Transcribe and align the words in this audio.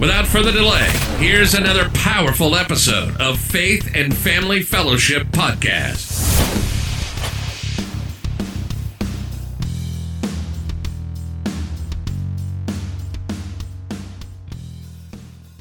Without 0.00 0.26
further 0.26 0.50
delay, 0.50 0.88
here's 1.18 1.54
another 1.54 1.88
powerful 1.90 2.56
episode 2.56 3.20
of 3.20 3.38
Faith 3.38 3.88
and 3.94 4.16
Family 4.16 4.62
Fellowship 4.62 5.28
Podcast. 5.28 6.18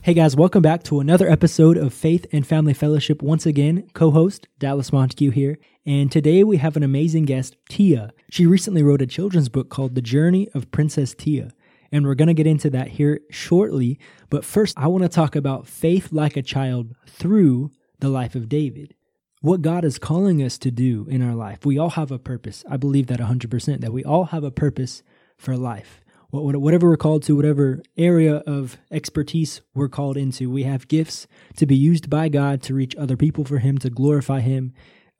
Hey 0.02 0.16
guys, 0.16 0.36
welcome 0.36 0.64
back 0.64 0.82
to 0.86 1.00
another 1.00 1.30
episode 1.30 1.78
of 1.78 1.94
Faith 1.94 2.26
and 2.32 2.48
Family 2.48 2.74
Fellowship. 2.74 3.22
Once 3.22 3.46
again, 3.46 3.88
co 3.94 4.10
host 4.10 4.48
Dallas 4.58 4.92
Montague 4.92 5.30
here. 5.30 5.60
And 5.86 6.12
today 6.12 6.44
we 6.44 6.58
have 6.58 6.76
an 6.76 6.82
amazing 6.82 7.26
guest, 7.26 7.58
Tia. 7.70 8.12
She 8.32 8.48
recently 8.48 8.82
wrote 8.82 9.04
a 9.04 9.06
children's 9.06 9.50
book 9.50 9.70
called 9.70 9.94
The 9.94 10.02
Journey 10.02 10.50
of 10.56 10.72
Princess 10.72 11.14
Tia. 11.14 11.52
And 11.92 12.06
we're 12.06 12.16
going 12.16 12.28
to 12.28 12.34
get 12.34 12.48
into 12.48 12.70
that 12.72 12.90
here 12.90 13.22
shortly. 13.30 14.00
But 14.30 14.46
first, 14.46 14.78
I 14.78 14.88
want 14.88 15.04
to 15.04 15.10
talk 15.10 15.36
about 15.36 15.68
faith 15.68 16.12
like 16.12 16.38
a 16.38 16.42
child 16.42 16.94
through 17.08 17.72
the 18.00 18.10
life 18.10 18.36
of 18.36 18.50
David. 18.50 18.96
What 19.42 19.62
God 19.62 19.86
is 19.86 19.98
calling 19.98 20.44
us 20.44 20.58
to 20.60 20.72
do 20.72 21.08
in 21.10 21.22
our 21.22 21.34
life. 21.34 21.66
We 21.66 21.78
all 21.78 21.92
have 21.92 22.12
a 22.12 22.20
purpose. 22.20 22.64
I 22.70 22.78
believe 22.78 23.08
that 23.08 23.20
100%, 23.20 23.82
that 23.82 23.94
we 23.94 24.04
all 24.04 24.26
have 24.26 24.44
a 24.44 24.52
purpose 24.52 25.02
for 25.38 25.56
life. 25.56 26.02
Whatever 26.32 26.88
we're 26.88 26.98
called 26.98 27.24
to, 27.24 27.36
whatever 27.36 27.82
area 27.98 28.36
of 28.46 28.78
expertise 28.92 29.62
we're 29.74 29.90
called 29.90 30.16
into, 30.16 30.50
we 30.50 30.62
have 30.64 30.88
gifts 30.88 31.26
to 31.56 31.66
be 31.66 31.76
used 31.76 32.08
by 32.08 32.30
God 32.30 32.62
to 32.64 32.76
reach 32.76 32.96
other 32.98 33.18
people 33.18 33.46
for 33.46 33.58
Him, 33.58 33.80
to 33.80 33.90
glorify 33.90 34.42
Him, 34.42 34.74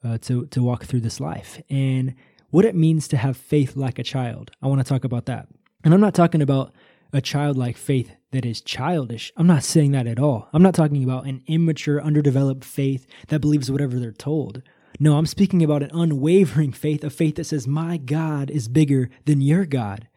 uh, 0.04 0.18
to, 0.18 0.46
to 0.46 0.62
walk 0.62 0.84
through 0.84 1.00
this 1.00 1.18
life. 1.18 1.60
And 1.68 2.14
what 2.50 2.64
it 2.64 2.76
means 2.76 3.08
to 3.08 3.16
have 3.16 3.36
faith 3.36 3.74
like 3.74 3.98
a 3.98 4.04
child. 4.04 4.50
I 4.62 4.68
want 4.68 4.80
to 4.80 4.84
talk 4.84 5.04
about 5.04 5.26
that. 5.26 5.48
And 5.82 5.94
I'm 5.94 6.00
not 6.00 6.14
talking 6.14 6.42
about 6.42 6.72
a 7.12 7.20
childlike 7.20 7.76
faith 7.76 8.14
that 8.32 8.44
is 8.44 8.60
childish. 8.60 9.32
I'm 9.36 9.46
not 9.46 9.64
saying 9.64 9.92
that 9.92 10.06
at 10.06 10.18
all. 10.18 10.48
I'm 10.52 10.62
not 10.62 10.74
talking 10.74 11.02
about 11.02 11.26
an 11.26 11.42
immature, 11.46 12.00
underdeveloped 12.00 12.64
faith 12.64 13.06
that 13.28 13.40
believes 13.40 13.70
whatever 13.70 13.98
they're 13.98 14.12
told. 14.12 14.62
No, 14.98 15.16
I'm 15.16 15.26
speaking 15.26 15.62
about 15.62 15.82
an 15.82 15.90
unwavering 15.92 16.72
faith, 16.72 17.02
a 17.02 17.10
faith 17.10 17.36
that 17.36 17.44
says, 17.44 17.66
My 17.66 17.96
God 17.96 18.50
is 18.50 18.68
bigger 18.68 19.08
than 19.24 19.40
your 19.40 19.64
God. 19.64 20.08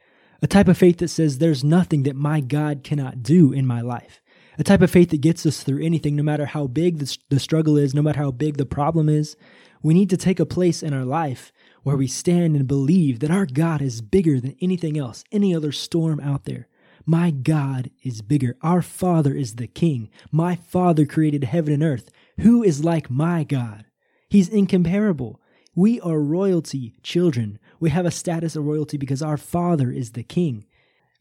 A 0.41 0.47
type 0.47 0.67
of 0.67 0.77
faith 0.77 0.97
that 0.97 1.07
says, 1.07 1.37
There's 1.37 1.63
nothing 1.63 2.03
that 2.03 2.15
my 2.15 2.41
God 2.41 2.83
cannot 2.83 3.23
do 3.23 3.53
in 3.53 3.65
my 3.65 3.81
life. 3.81 4.21
A 4.59 4.63
type 4.63 4.81
of 4.81 4.91
faith 4.91 5.09
that 5.09 5.21
gets 5.21 5.45
us 5.45 5.63
through 5.63 5.83
anything, 5.83 6.15
no 6.15 6.23
matter 6.23 6.45
how 6.45 6.67
big 6.67 6.99
the, 6.99 7.17
the 7.29 7.39
struggle 7.39 7.77
is, 7.77 7.95
no 7.95 8.01
matter 8.01 8.19
how 8.19 8.31
big 8.31 8.57
the 8.57 8.65
problem 8.65 9.09
is. 9.09 9.35
We 9.81 9.93
need 9.93 10.09
to 10.11 10.17
take 10.17 10.39
a 10.39 10.45
place 10.45 10.83
in 10.83 10.93
our 10.93 11.05
life 11.05 11.51
where 11.83 11.97
we 11.97 12.07
stand 12.07 12.55
and 12.55 12.67
believe 12.67 13.19
that 13.19 13.31
our 13.31 13.45
God 13.45 13.81
is 13.81 14.01
bigger 14.01 14.39
than 14.39 14.55
anything 14.61 14.97
else, 14.97 15.23
any 15.31 15.55
other 15.55 15.71
storm 15.71 16.19
out 16.19 16.45
there. 16.45 16.67
My 17.05 17.31
God 17.31 17.91
is 18.01 18.21
bigger. 18.21 18.55
Our 18.61 18.81
Father 18.81 19.33
is 19.33 19.55
the 19.55 19.67
King. 19.67 20.09
My 20.31 20.55
Father 20.55 21.05
created 21.05 21.43
heaven 21.43 21.73
and 21.73 21.83
earth. 21.83 22.09
Who 22.39 22.63
is 22.63 22.83
like 22.83 23.09
my 23.09 23.43
God? 23.43 23.85
He's 24.29 24.47
incomparable. 24.49 25.41
We 25.75 25.99
are 26.01 26.19
royalty 26.19 26.95
children. 27.03 27.59
We 27.79 27.89
have 27.89 28.05
a 28.05 28.11
status 28.11 28.55
of 28.55 28.65
royalty 28.65 28.97
because 28.97 29.21
our 29.21 29.37
Father 29.37 29.91
is 29.91 30.11
the 30.11 30.23
King. 30.23 30.65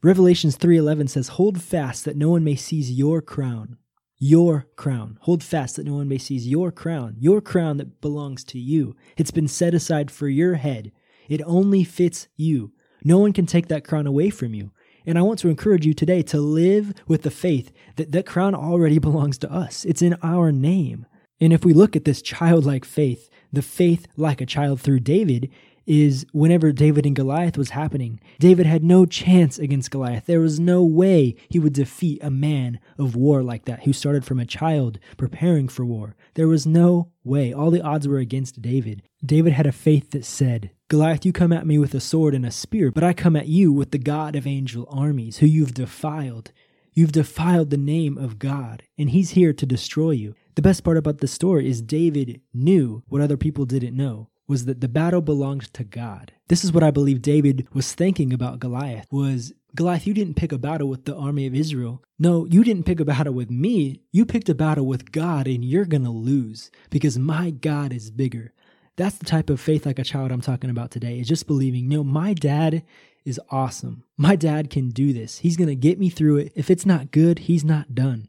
Revelations 0.03 0.57
3:11 0.57 1.09
says, 1.09 1.29
"Hold 1.29 1.61
fast 1.61 2.05
that 2.05 2.17
no 2.17 2.31
one 2.31 2.45
may 2.45 2.57
seize 2.57 2.93
your 2.93 3.21
crown." 3.21 3.79
Your 4.23 4.69
crown. 4.77 5.19
Hold 5.23 5.43
fast 5.43 5.75
that 5.75 5.85
no 5.85 5.95
one 5.95 6.07
may 6.07 6.17
seize 6.17 6.47
your 6.47 6.71
crown, 6.71 7.17
your 7.19 7.41
crown 7.41 7.79
that 7.79 8.01
belongs 8.01 8.45
to 8.45 8.57
you. 8.57 8.95
It's 9.17 9.33
been 9.33 9.49
set 9.49 9.75
aside 9.75 10.13
for 10.13 10.29
your 10.29 10.55
head. 10.55 10.93
It 11.29 11.43
only 11.45 11.83
fits 11.83 12.29
you. 12.37 12.73
No 13.03 13.19
one 13.19 13.33
can 13.33 13.47
take 13.47 13.67
that 13.67 13.85
crown 13.85 14.07
away 14.07 14.31
from 14.31 14.55
you. 14.55 14.71
And 15.05 15.19
I 15.19 15.23
want 15.23 15.41
to 15.41 15.49
encourage 15.49 15.85
you 15.85 15.93
today 15.93 16.23
to 16.23 16.41
live 16.41 16.95
with 17.09 17.23
the 17.23 17.33
faith 17.33 17.73
that 17.97 18.13
that 18.13 18.25
crown 18.25 18.55
already 18.55 18.99
belongs 19.01 19.39
to 19.39 19.53
us. 19.53 19.85
It's 19.85 20.03
in 20.03 20.15
our 20.23 20.53
name. 20.53 21.05
And 21.41 21.53
if 21.53 21.65
we 21.65 21.73
look 21.75 21.97
at 21.97 22.05
this 22.05 22.23
childlike 22.23 22.85
faith, 22.85 23.29
the 23.53 23.61
faith 23.61 24.07
like 24.17 24.41
a 24.41 24.47
child 24.47 24.81
through 24.81 25.01
David, 25.01 25.51
is 25.87 26.27
whenever 26.33 26.73
David 26.73 27.07
and 27.07 27.17
Goliath 27.17 27.59
was 27.59 27.71
happening, 27.71 28.21
David 28.39 28.67
had 28.67 28.85
no 28.85 29.07
chance 29.07 29.59
against 29.59 29.91
Goliath. 29.91 30.27
There 30.27 30.41
was 30.41 30.61
no 30.61 30.85
way 30.85 31.35
he 31.49 31.59
would 31.59 31.73
defeat 31.73 32.23
a 32.23 32.31
man 32.31 32.79
of 32.99 33.17
war 33.17 33.43
like 33.43 33.65
that 33.65 33.85
who 33.85 33.93
started 33.93 34.25
from 34.25 34.41
a 34.41 34.47
child 34.47 34.99
preparing 35.17 35.69
for 35.69 35.85
war. 35.85 36.17
There 36.35 36.49
was 36.49 36.67
no 36.67 37.11
way. 37.25 37.53
All 37.53 37.71
the 37.71 37.83
odds 37.83 38.09
were 38.09 38.19
against 38.19 38.63
David. 38.63 39.03
David 39.25 39.53
had 39.53 39.67
a 39.67 39.73
faith 39.73 40.11
that 40.11 40.25
said, 40.25 40.71
Goliath, 40.89 41.25
you 41.25 41.33
come 41.33 41.53
at 41.53 41.67
me 41.67 41.79
with 41.79 41.95
a 41.95 42.01
sword 42.01 42.35
and 42.35 42.45
a 42.45 42.51
spear, 42.51 42.91
but 42.91 43.05
I 43.05 43.13
come 43.13 43.37
at 43.37 43.49
you 43.49 43.73
with 43.73 43.93
the 43.93 43.99
God 43.99 44.37
of 44.37 44.47
angel 44.47 44.87
armies, 44.91 45.39
who 45.39 45.47
you've 45.47 45.75
defiled. 45.75 46.53
You've 46.93 47.13
defiled 47.13 47.71
the 47.71 47.79
name 47.79 48.19
of 48.19 48.39
God, 48.39 48.83
and 48.99 49.09
he's 49.11 49.31
here 49.31 49.55
to 49.55 49.65
destroy 49.65 50.11
you. 50.11 50.35
The 50.55 50.63
best 50.63 50.85
part 50.85 50.99
about 50.99 51.19
the 51.19 51.29
story 51.29 51.67
is 51.67 51.81
David 51.81 52.43
knew 52.53 53.03
what 53.09 53.23
other 53.23 53.39
people 53.39 53.65
didn't 53.65 53.97
know 53.97 54.29
was 54.49 54.65
that 54.67 54.81
the 54.81 54.89
battle 54.89 55.21
belonged 55.21 55.73
to 55.75 55.85
God. 55.85 56.33
This 56.49 56.65
is 56.65 56.73
what 56.73 56.83
I 56.83 56.91
believe 56.91 57.23
David 57.23 57.67
was 57.73 57.93
thinking 57.93 58.33
about 58.33 58.59
Goliath 58.59 59.07
was 59.11 59.53
Goliath, 59.75 60.07
you 60.07 60.13
didn't 60.13 60.35
pick 60.35 60.53
a 60.53 60.59
battle 60.59 60.89
with 60.89 61.07
the 61.07 61.17
army 61.17 61.47
of 61.47 61.55
Israel. 61.55 62.03
No, 62.19 62.45
you 62.45 62.63
didn't 62.63 62.85
pick 62.85 63.01
a 63.01 63.07
battle 63.07 63.33
with 63.33 63.51
me. 63.51 64.03
You 64.11 64.27
picked 64.27 64.51
a 64.51 64.55
battle 64.55 64.85
with 64.85 65.13
God 65.13 65.47
and 65.47 65.65
you're 65.65 65.87
going 65.87 66.05
to 66.05 66.11
lose 66.11 66.71
because 66.91 67.19
my 67.19 67.51
God 67.51 67.93
is 67.93 68.11
bigger. 68.11 68.53
That's 68.97 69.17
the 69.17 69.25
type 69.25 69.49
of 69.49 69.61
faith 69.61 69.87
like 69.87 69.99
a 69.99 70.05
child 70.05 70.31
I'm 70.31 70.43
talking 70.43 70.69
about 70.69 70.91
today. 70.91 71.19
Is 71.19 71.29
just 71.29 71.47
believing, 71.47 71.89
no, 71.89 72.05
my 72.05 72.35
dad 72.35 72.85
is 73.25 73.41
awesome. 73.51 74.05
My 74.19 74.37
dad 74.37 74.69
can 74.69 74.91
do 74.91 75.15
this. 75.15 75.39
He's 75.39 75.57
going 75.57 75.69
to 75.69 75.75
get 75.75 75.99
me 75.99 76.11
through 76.11 76.37
it. 76.39 76.53
If 76.55 76.71
it's 76.71 76.85
not 76.85 77.11
good, 77.11 77.41
he's 77.41 77.65
not 77.65 77.95
done. 77.95 78.29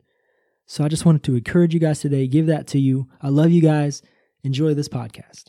So 0.66 0.86
I 0.86 0.88
just 0.88 1.06
wanted 1.06 1.24
to 1.24 1.36
encourage 1.36 1.74
you 1.74 1.80
guys 1.82 2.00
today, 2.00 2.26
give 2.26 2.48
that 2.48 2.68
to 2.68 2.80
you. 2.80 3.10
I 3.22 3.28
love 3.28 3.52
you 3.52 3.62
guys. 3.62 4.02
Enjoy 4.46 4.74
this 4.74 4.90
podcast. 4.90 5.46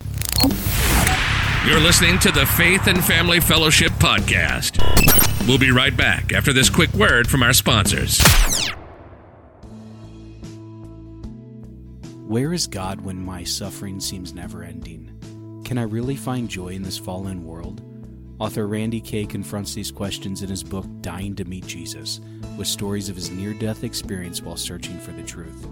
You're 1.67 1.81
listening 1.81 2.21
to 2.21 2.31
the 2.31 2.47
Faith 2.47 2.87
and 2.87 3.05
Family 3.05 3.41
Fellowship 3.41 3.91
Podcast. 3.95 4.79
We'll 5.49 5.59
be 5.59 5.73
right 5.73 5.97
back 5.97 6.33
after 6.33 6.53
this 6.53 6.71
quick 6.71 6.93
word 6.95 7.29
from 7.29 7.43
our 7.43 7.53
sponsors. 7.53 8.23
Where 12.29 12.53
is 12.53 12.69
God 12.69 13.01
when 13.01 13.19
my 13.19 13.43
suffering 13.43 13.99
seems 13.99 14.33
never 14.33 14.63
ending? 14.63 15.63
Can 15.65 15.77
I 15.77 15.83
really 15.83 16.15
find 16.15 16.49
joy 16.49 16.69
in 16.69 16.83
this 16.83 16.97
fallen 16.97 17.45
world? 17.45 17.83
Author 18.39 18.69
Randy 18.69 19.01
Kay 19.01 19.27
confronts 19.27 19.75
these 19.75 19.91
questions 19.91 20.43
in 20.43 20.49
his 20.49 20.63
book 20.63 20.87
Dying 21.01 21.35
to 21.35 21.45
Meet 21.45 21.67
Jesus, 21.67 22.21
with 22.57 22.69
stories 22.69 23.09
of 23.09 23.17
his 23.17 23.33
near 23.33 23.55
death 23.55 23.83
experience 23.83 24.41
while 24.41 24.57
searching 24.57 25.01
for 25.01 25.11
the 25.11 25.23
truth. 25.25 25.67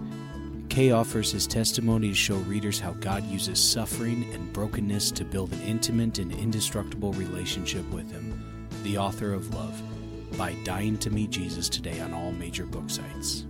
Kay 0.73 0.89
offers 0.89 1.31
his 1.31 1.45
testimony 1.45 2.07
to 2.07 2.15
show 2.15 2.37
readers 2.37 2.79
how 2.79 2.93
God 2.93 3.23
uses 3.27 3.59
suffering 3.59 4.27
and 4.33 4.51
brokenness 4.51 5.11
to 5.11 5.23
build 5.23 5.53
an 5.53 5.61
intimate 5.61 6.17
and 6.17 6.31
indestructible 6.31 7.13
relationship 7.13 7.87
with 7.91 8.11
Him, 8.11 8.43
the 8.81 8.97
author 8.97 9.35
of 9.35 9.53
Love, 9.53 9.79
by 10.35 10.55
dying 10.63 10.97
to 10.97 11.11
meet 11.11 11.29
Jesus 11.29 11.69
today 11.69 11.99
on 11.99 12.11
all 12.11 12.31
major 12.31 12.65
book 12.65 12.89
sites. 12.89 13.45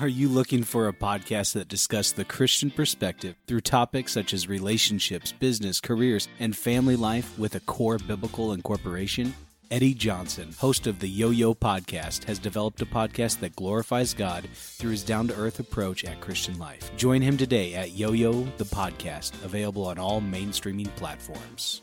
Are 0.00 0.06
you 0.06 0.28
looking 0.28 0.62
for 0.62 0.86
a 0.86 0.92
podcast 0.92 1.54
that 1.54 1.66
discusses 1.66 2.12
the 2.12 2.24
Christian 2.24 2.70
perspective 2.70 3.34
through 3.48 3.62
topics 3.62 4.12
such 4.12 4.32
as 4.32 4.48
relationships, 4.48 5.32
business, 5.32 5.80
careers, 5.80 6.28
and 6.38 6.56
family 6.56 6.94
life 6.94 7.36
with 7.36 7.56
a 7.56 7.60
core 7.60 7.98
biblical 7.98 8.52
incorporation? 8.52 9.34
Eddie 9.72 9.94
Johnson, 9.94 10.54
host 10.56 10.86
of 10.86 11.00
the 11.00 11.08
Yo 11.08 11.30
Yo 11.30 11.52
podcast, 11.52 12.22
has 12.24 12.38
developed 12.38 12.80
a 12.80 12.86
podcast 12.86 13.40
that 13.40 13.56
glorifies 13.56 14.14
God 14.14 14.48
through 14.54 14.92
his 14.92 15.02
down 15.02 15.26
to 15.28 15.36
earth 15.36 15.58
approach 15.58 16.04
at 16.04 16.20
Christian 16.20 16.56
life. 16.60 16.92
Join 16.96 17.20
him 17.20 17.36
today 17.36 17.74
at 17.74 17.90
Yo 17.90 18.12
Yo 18.12 18.44
the 18.56 18.64
podcast, 18.64 19.32
available 19.44 19.84
on 19.84 19.98
all 19.98 20.20
mainstreaming 20.20 20.94
platforms. 20.94 21.82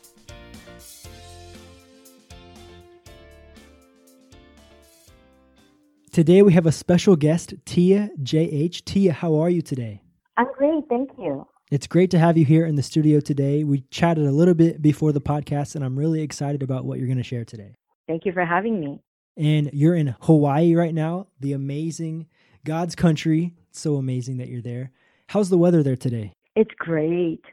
Today 6.16 6.40
we 6.40 6.54
have 6.54 6.64
a 6.64 6.72
special 6.72 7.14
guest, 7.14 7.52
Tia 7.66 8.08
JH. 8.22 8.86
Tia, 8.86 9.12
how 9.12 9.34
are 9.34 9.50
you 9.50 9.60
today? 9.60 10.00
I'm 10.38 10.46
great, 10.56 10.82
thank 10.88 11.10
you. 11.18 11.46
It's 11.70 11.86
great 11.86 12.10
to 12.12 12.18
have 12.18 12.38
you 12.38 12.46
here 12.46 12.64
in 12.64 12.74
the 12.74 12.82
studio 12.82 13.20
today. 13.20 13.64
We 13.64 13.82
chatted 13.90 14.24
a 14.24 14.30
little 14.30 14.54
bit 14.54 14.80
before 14.80 15.12
the 15.12 15.20
podcast, 15.20 15.74
and 15.74 15.84
I'm 15.84 15.94
really 15.98 16.22
excited 16.22 16.62
about 16.62 16.86
what 16.86 16.96
you're 16.98 17.06
going 17.06 17.18
to 17.18 17.22
share 17.22 17.44
today. 17.44 17.74
Thank 18.08 18.24
you 18.24 18.32
for 18.32 18.46
having 18.46 18.80
me. 18.80 19.02
And 19.36 19.68
you're 19.74 19.94
in 19.94 20.16
Hawaii 20.22 20.74
right 20.74 20.94
now, 20.94 21.26
the 21.40 21.52
amazing 21.52 22.28
God's 22.64 22.94
country. 22.94 23.52
It's 23.68 23.80
so 23.80 23.96
amazing 23.96 24.38
that 24.38 24.48
you're 24.48 24.62
there. 24.62 24.92
How's 25.26 25.50
the 25.50 25.58
weather 25.58 25.82
there 25.82 25.96
today? 25.96 26.32
It's 26.54 26.72
great. 26.78 27.44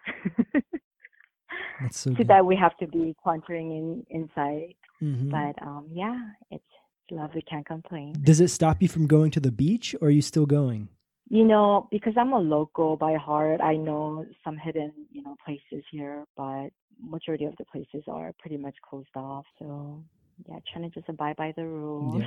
That's 1.82 2.00
so 2.00 2.12
Too 2.12 2.16
good. 2.16 2.28
bad 2.30 2.44
we 2.44 2.56
have 2.56 2.78
to 2.78 2.88
be 2.88 3.14
quarantering 3.22 4.06
in 4.10 4.22
inside, 4.22 4.76
Mhm. 5.02 5.30
but 5.32 5.62
um, 5.68 5.90
yeah, 5.92 6.18
it's 6.50 6.64
lovely. 7.12 7.42
Can't 7.42 7.66
complain. 7.66 8.16
Does 8.22 8.42
it 8.42 8.50
stop 8.50 8.82
you 8.82 8.88
from 8.88 9.08
going 9.08 9.32
to 9.32 9.40
the 9.40 9.52
beach, 9.52 9.96
or 10.02 10.08
are 10.08 10.12
you 10.12 10.22
still 10.22 10.46
going? 10.46 10.90
You 11.30 11.46
know, 11.46 11.88
because 11.92 12.14
I'm 12.18 12.34
a 12.34 12.40
local 12.40 12.96
by 12.96 13.16
heart, 13.16 13.62
I 13.62 13.76
know 13.76 14.26
some 14.44 14.58
hidden, 14.58 14.92
you 15.12 15.24
know, 15.24 15.36
places 15.44 15.84
here, 15.90 16.26
but 16.38 16.68
majority 17.02 17.46
of 17.46 17.56
the 17.58 17.66
places 17.66 18.04
are 18.08 18.34
pretty 18.40 18.58
much 18.58 18.76
closed 18.88 19.16
off. 19.16 19.46
So 19.58 20.04
yeah, 20.48 20.60
trying 20.72 20.90
to 20.90 21.00
just 21.00 21.10
abide 21.10 21.36
by 21.36 21.54
the 21.56 21.66
rules. 21.66 22.24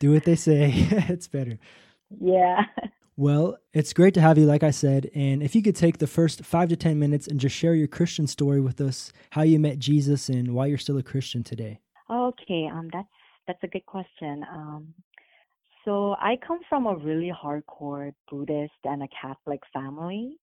Do 0.00 0.12
what 0.12 0.24
they 0.24 0.36
say. 0.36 0.72
it's 1.08 1.28
better. 1.28 1.58
yeah. 2.20 2.64
Well, 3.16 3.58
it's 3.72 3.92
great 3.92 4.14
to 4.14 4.20
have 4.20 4.38
you, 4.38 4.46
like 4.46 4.62
I 4.62 4.70
said. 4.70 5.10
And 5.12 5.42
if 5.42 5.56
you 5.56 5.62
could 5.62 5.74
take 5.74 5.98
the 5.98 6.06
first 6.06 6.44
five 6.44 6.68
to 6.68 6.76
10 6.76 7.00
minutes 7.00 7.26
and 7.26 7.40
just 7.40 7.56
share 7.56 7.74
your 7.74 7.88
Christian 7.88 8.28
story 8.28 8.60
with 8.60 8.80
us, 8.80 9.12
how 9.30 9.42
you 9.42 9.58
met 9.58 9.80
Jesus 9.80 10.28
and 10.28 10.54
why 10.54 10.66
you're 10.66 10.78
still 10.78 10.98
a 10.98 11.02
Christian 11.02 11.42
today. 11.42 11.80
Okay, 12.08 12.68
um, 12.72 12.88
that's 12.92 13.08
that's 13.48 13.62
a 13.64 13.68
good 13.68 13.86
question. 13.86 14.44
Um, 14.52 14.94
so 15.84 16.14
I 16.20 16.36
come 16.46 16.60
from 16.68 16.86
a 16.86 16.96
really 16.96 17.32
hardcore 17.32 18.12
Buddhist 18.30 18.72
and 18.84 19.02
a 19.02 19.08
Catholic 19.20 19.60
family. 19.72 20.36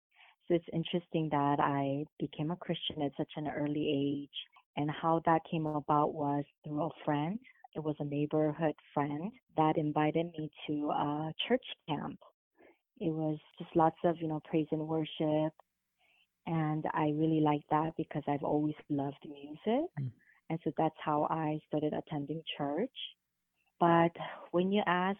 So 0.48 0.56
it's 0.56 0.66
interesting 0.74 1.30
that 1.32 1.60
I 1.60 2.04
became 2.20 2.52
a 2.52 2.56
Christian 2.56 3.04
at 3.04 3.12
such 3.16 3.32
an 3.38 3.48
early 3.48 4.24
age, 4.24 4.38
and 4.76 4.90
how 4.92 5.22
that 5.26 5.42
came 5.50 5.68
about 5.68 6.14
was 6.14 6.44
through 6.64 6.84
a 6.84 6.90
friend. 7.06 7.40
It 7.76 7.84
was 7.84 7.96
a 8.00 8.06
neighborhood 8.06 8.76
friend 8.94 9.32
that 9.58 9.78
invited 9.78 10.32
me 10.38 10.50
to 10.68 10.90
a 10.92 11.34
church 11.48 11.66
camp. 11.88 12.20
It 13.00 13.12
was 13.12 13.38
just 13.60 13.76
lots 13.76 13.98
of, 14.04 14.18
you 14.20 14.28
know, 14.28 14.42
praise 14.50 14.68
and 14.72 14.88
worship. 14.88 15.54
And 16.48 16.86
I 16.94 17.12
really 17.16 17.42
liked 17.42 17.70
that 17.72 17.94
because 17.98 18.24
I've 18.28 18.44
always 18.44 18.76
loved 18.90 19.26
music. 19.28 19.90
Mm. 20.00 20.12
And 20.50 20.60
so 20.64 20.72
that's 20.78 20.96
how 21.04 21.28
I 21.30 21.60
started 21.68 21.94
attending 21.94 22.42
church. 22.58 22.92
But 23.80 24.12
when 24.52 24.72
you 24.72 24.84
ask 24.86 25.20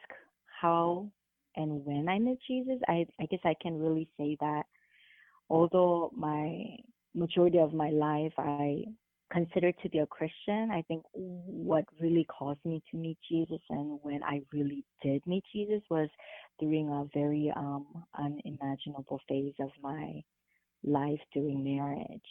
how 0.62 1.10
and 1.56 1.86
when 1.86 2.10
I 2.10 2.20
met 2.20 2.38
Jesus, 2.48 2.80
I, 2.88 3.06
I 3.20 3.26
guess 3.26 3.40
I 3.44 3.56
can 3.62 3.80
really 3.80 4.10
say 4.18 4.38
that 4.42 4.64
although 5.50 6.12
my 6.16 6.66
majority 7.14 7.60
of 7.60 7.74
my 7.74 7.90
life 7.90 8.34
I 8.38 8.84
consider 9.32 9.72
to 9.72 9.90
be 9.90 10.00
a 10.00 10.06
Christian, 10.06 10.70
I 10.72 10.82
think 10.84 11.04
what 11.14 11.86
really 12.00 12.26
caused 12.26 12.64
me 12.66 12.82
to 12.92 12.98
meet 12.98 13.18
Jesus 13.30 13.62
and 13.70 14.00
when 14.02 14.22
I 14.24 14.42
really 14.54 14.84
did 15.02 15.26
meet 15.26 15.44
Jesus 15.54 15.82
was 15.90 16.10
during 16.60 16.90
a 16.90 17.06
very 17.14 17.52
um, 17.56 17.86
unimaginable 18.18 19.20
phase 19.28 19.54
of 19.60 19.70
my 19.82 20.22
life 20.84 21.20
during 21.34 21.64
marriage. 21.64 22.22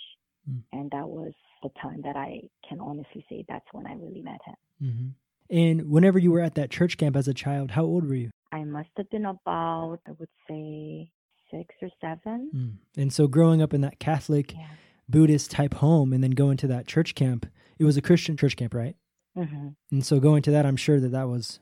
Mm. 0.51 0.63
And 0.73 0.91
that 0.91 1.09
was 1.09 1.33
the 1.63 1.71
time 1.81 2.03
that 2.03 2.17
I 2.17 2.43
can 2.69 2.81
honestly 2.81 3.25
say 3.29 3.45
that's 3.49 3.67
when 3.73 3.87
I 3.87 3.95
really 3.95 4.23
met 4.23 4.41
him. 4.45 4.55
hmm 4.81 5.55
And 5.57 5.91
whenever 5.91 6.19
you 6.19 6.31
were 6.33 6.41
at 6.41 6.55
that 6.57 6.71
church 6.71 6.97
camp 6.97 7.17
as 7.17 7.29
a 7.29 7.35
child, 7.35 7.71
how 7.73 7.85
old 7.85 8.07
were 8.09 8.15
you? 8.15 8.31
I 8.53 8.65
must 8.65 8.91
have 8.97 9.11
been 9.11 9.27
about, 9.27 9.99
I 10.07 10.13
would 10.19 10.29
say, 10.49 11.11
six 11.51 11.75
or 11.83 11.89
seven. 12.01 12.51
Mm. 12.55 13.01
And 13.03 13.13
so 13.13 13.27
growing 13.27 13.63
up 13.63 13.75
in 13.75 13.81
that 13.83 13.99
Catholic 13.99 14.53
Yeah. 14.53 14.67
Buddhist 15.09 15.51
type 15.51 15.75
home 15.75 16.13
and 16.13 16.23
then 16.23 16.31
going 16.33 16.57
to 16.59 16.67
that 16.69 16.87
church 16.87 17.15
camp, 17.15 17.47
it 17.79 17.85
was 17.85 17.97
a 17.97 18.03
Christian 18.03 18.37
church 18.37 18.57
camp, 18.57 18.75
right? 18.75 18.97
hmm 19.37 19.69
And 19.91 20.05
so 20.05 20.21
going 20.21 20.43
to 20.43 20.51
that, 20.53 20.67
I'm 20.67 20.77
sure 20.77 21.01
that 21.01 21.11
that 21.13 21.29
was 21.29 21.61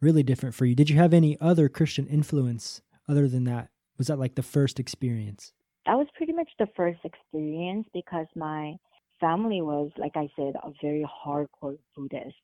really 0.00 0.22
different 0.22 0.54
for 0.54 0.66
you. 0.66 0.74
Did 0.74 0.90
you 0.90 0.96
have 0.96 1.14
any 1.14 1.38
other 1.40 1.68
Christian 1.68 2.06
influence 2.06 2.82
other 3.08 3.28
than 3.28 3.44
that? 3.44 3.68
Was 3.98 4.08
that 4.08 4.18
like 4.18 4.34
the 4.34 4.42
first 4.42 4.78
experience? 4.80 5.52
That 5.86 5.96
was 5.98 6.06
pretty 6.16 6.32
much 6.32 6.50
the 6.58 6.68
first 6.76 7.00
experience 7.04 7.86
because 7.92 8.26
my 8.34 8.76
family 9.20 9.60
was, 9.60 9.90
like 9.96 10.16
I 10.16 10.28
said, 10.36 10.54
a 10.62 10.70
very 10.82 11.04
hardcore 11.04 11.78
Buddhist, 11.94 12.36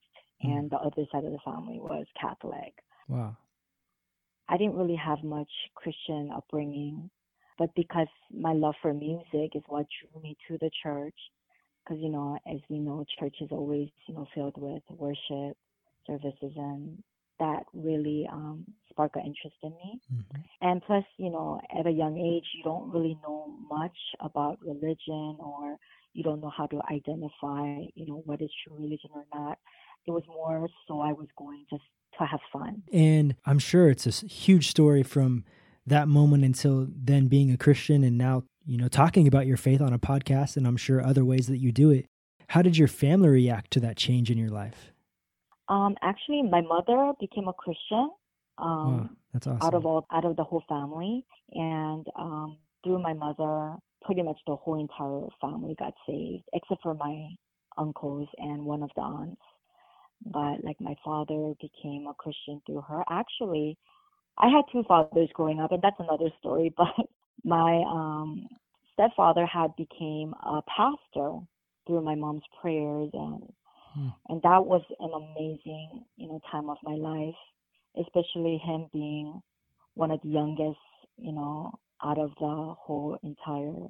Mm. 0.42 0.58
and 0.58 0.70
the 0.70 0.78
other 0.78 1.04
side 1.12 1.24
of 1.24 1.32
the 1.32 1.38
family 1.40 1.78
was 1.78 2.06
Catholic. 2.18 2.82
Wow. 3.08 3.36
I 4.48 4.56
didn't 4.56 4.76
really 4.76 4.96
have 4.96 5.22
much 5.22 5.50
Christian 5.74 6.30
upbringing, 6.32 7.10
but 7.58 7.74
because 7.74 8.08
my 8.30 8.52
love 8.52 8.74
for 8.82 8.92
music 8.94 9.54
is 9.54 9.62
what 9.68 9.86
drew 9.88 10.22
me 10.22 10.36
to 10.48 10.58
the 10.58 10.70
church. 10.82 11.18
Because, 11.84 12.02
you 12.02 12.08
know, 12.08 12.38
as 12.46 12.60
we 12.68 12.78
know, 12.78 13.04
church 13.18 13.36
is 13.40 13.52
always, 13.52 13.90
you 14.06 14.14
know, 14.14 14.26
filled 14.34 14.56
with 14.56 14.82
worship 14.90 15.56
services, 16.06 16.52
and 16.56 17.02
that 17.40 17.64
really 17.74 18.28
um, 18.32 18.64
sparked 18.88 19.16
an 19.16 19.22
interest 19.26 19.56
in 19.62 19.70
me. 19.70 20.00
Mhm. 20.12 20.44
And 20.60 20.82
plus, 20.82 21.04
you 21.16 21.30
know, 21.30 21.60
at 21.76 21.86
a 21.86 21.90
young 21.90 22.16
age, 22.18 22.46
you 22.54 22.62
don't 22.62 22.90
really 22.92 23.18
know 23.22 23.46
much 23.68 23.96
about 24.20 24.58
religion 24.62 25.36
or 25.40 25.78
you 26.12 26.22
don't 26.22 26.40
know 26.40 26.50
how 26.50 26.66
to 26.66 26.80
identify, 26.90 27.84
you 27.94 28.06
know, 28.06 28.22
what 28.26 28.40
is 28.40 28.50
true 28.62 28.76
religion 28.76 29.10
or 29.14 29.24
not. 29.34 29.58
It 30.06 30.12
was 30.12 30.24
more 30.28 30.68
so 30.86 31.00
I 31.00 31.12
was 31.12 31.28
going 31.36 31.64
just 31.70 31.82
to 32.18 32.26
have 32.26 32.40
fun. 32.52 32.82
And 32.92 33.36
I'm 33.44 33.58
sure 33.58 33.90
it's 33.90 34.06
a 34.06 34.26
huge 34.26 34.68
story 34.68 35.02
from 35.02 35.44
that 35.86 36.08
moment 36.08 36.44
until 36.44 36.88
then 36.94 37.28
being 37.28 37.50
a 37.50 37.56
Christian 37.56 38.04
and 38.04 38.18
now, 38.18 38.44
you 38.66 38.76
know, 38.76 38.88
talking 38.88 39.26
about 39.26 39.46
your 39.46 39.56
faith 39.56 39.80
on 39.80 39.92
a 39.92 39.98
podcast 39.98 40.56
and 40.56 40.66
I'm 40.66 40.76
sure 40.76 41.04
other 41.04 41.24
ways 41.24 41.46
that 41.46 41.58
you 41.58 41.72
do 41.72 41.90
it. 41.90 42.06
How 42.48 42.62
did 42.62 42.76
your 42.76 42.88
family 42.88 43.28
react 43.28 43.70
to 43.72 43.80
that 43.80 43.96
change 43.96 44.30
in 44.30 44.36
your 44.36 44.48
life? 44.48 44.89
Um, 45.70 45.96
actually, 46.02 46.42
my 46.42 46.60
mother 46.60 47.12
became 47.20 47.48
a 47.48 47.54
Christian. 47.54 48.10
Um, 48.58 49.02
wow, 49.02 49.10
that's 49.32 49.46
awesome. 49.46 49.66
out 49.66 49.74
of 49.74 49.86
all 49.86 50.06
out 50.12 50.24
of 50.24 50.36
the 50.36 50.44
whole 50.44 50.64
family 50.68 51.24
and 51.52 52.06
um 52.18 52.58
through 52.84 52.98
my 53.00 53.14
mother 53.14 53.76
pretty 54.04 54.22
much 54.22 54.38
the 54.46 54.56
whole 54.56 54.80
entire 54.80 55.26
family 55.40 55.74
got 55.78 55.94
saved 56.06 56.44
except 56.54 56.82
for 56.82 56.94
my 56.94 57.28
uncles 57.78 58.28
and 58.38 58.64
one 58.64 58.82
of 58.82 58.90
the 58.96 59.02
aunts 59.02 59.40
but 60.26 60.62
like 60.64 60.80
my 60.80 60.94
father 61.04 61.54
became 61.60 62.06
a 62.08 62.14
christian 62.14 62.60
through 62.66 62.82
her 62.82 63.02
actually 63.10 63.78
i 64.38 64.48
had 64.48 64.64
two 64.72 64.82
fathers 64.88 65.30
growing 65.34 65.60
up 65.60 65.72
and 65.72 65.82
that's 65.82 66.00
another 66.00 66.30
story 66.38 66.72
but 66.76 66.88
my 67.44 67.82
um 67.88 68.46
stepfather 68.92 69.46
had 69.46 69.74
became 69.76 70.34
a 70.44 70.60
pastor 70.76 71.38
through 71.86 72.02
my 72.02 72.14
mom's 72.14 72.42
prayers 72.60 73.10
and 73.14 73.42
Hmm. 73.94 74.08
and 74.28 74.40
that 74.42 74.64
was 74.64 74.82
an 75.00 75.10
amazing 75.12 76.04
you 76.16 76.28
know 76.28 76.40
time 76.50 76.70
of 76.70 76.76
my 76.84 76.94
life 76.94 77.34
especially 77.98 78.58
him 78.64 78.86
being 78.92 79.42
one 79.94 80.10
of 80.10 80.20
the 80.22 80.28
youngest, 80.28 80.78
you 81.16 81.32
know, 81.32 81.72
out 82.02 82.18
of 82.18 82.30
the 82.40 82.74
whole 82.78 83.18
entire 83.22 83.86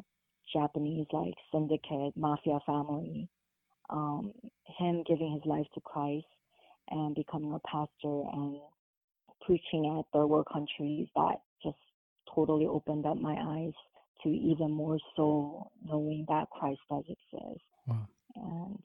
Japanese 0.52 1.06
like 1.12 1.34
syndicate 1.52 2.16
mafia 2.16 2.58
family. 2.66 3.28
Um, 3.90 4.32
him 4.78 5.02
giving 5.06 5.32
his 5.32 5.42
life 5.44 5.66
to 5.74 5.80
Christ 5.80 6.26
and 6.90 7.14
becoming 7.14 7.52
a 7.52 7.68
pastor 7.68 8.22
and 8.32 8.56
preaching 9.44 9.98
at 9.98 10.04
third 10.12 10.26
world 10.26 10.46
countries 10.52 11.08
that 11.16 11.36
just 11.62 11.78
totally 12.32 12.66
opened 12.66 13.04
up 13.06 13.20
my 13.20 13.34
eyes 13.34 13.72
to 14.22 14.28
even 14.28 14.70
more 14.70 14.98
so 15.16 15.70
knowing 15.84 16.24
that 16.28 16.50
Christ 16.50 16.80
does 16.88 17.04
exist. 17.08 17.64
Wow. 17.86 18.06
And 18.36 18.82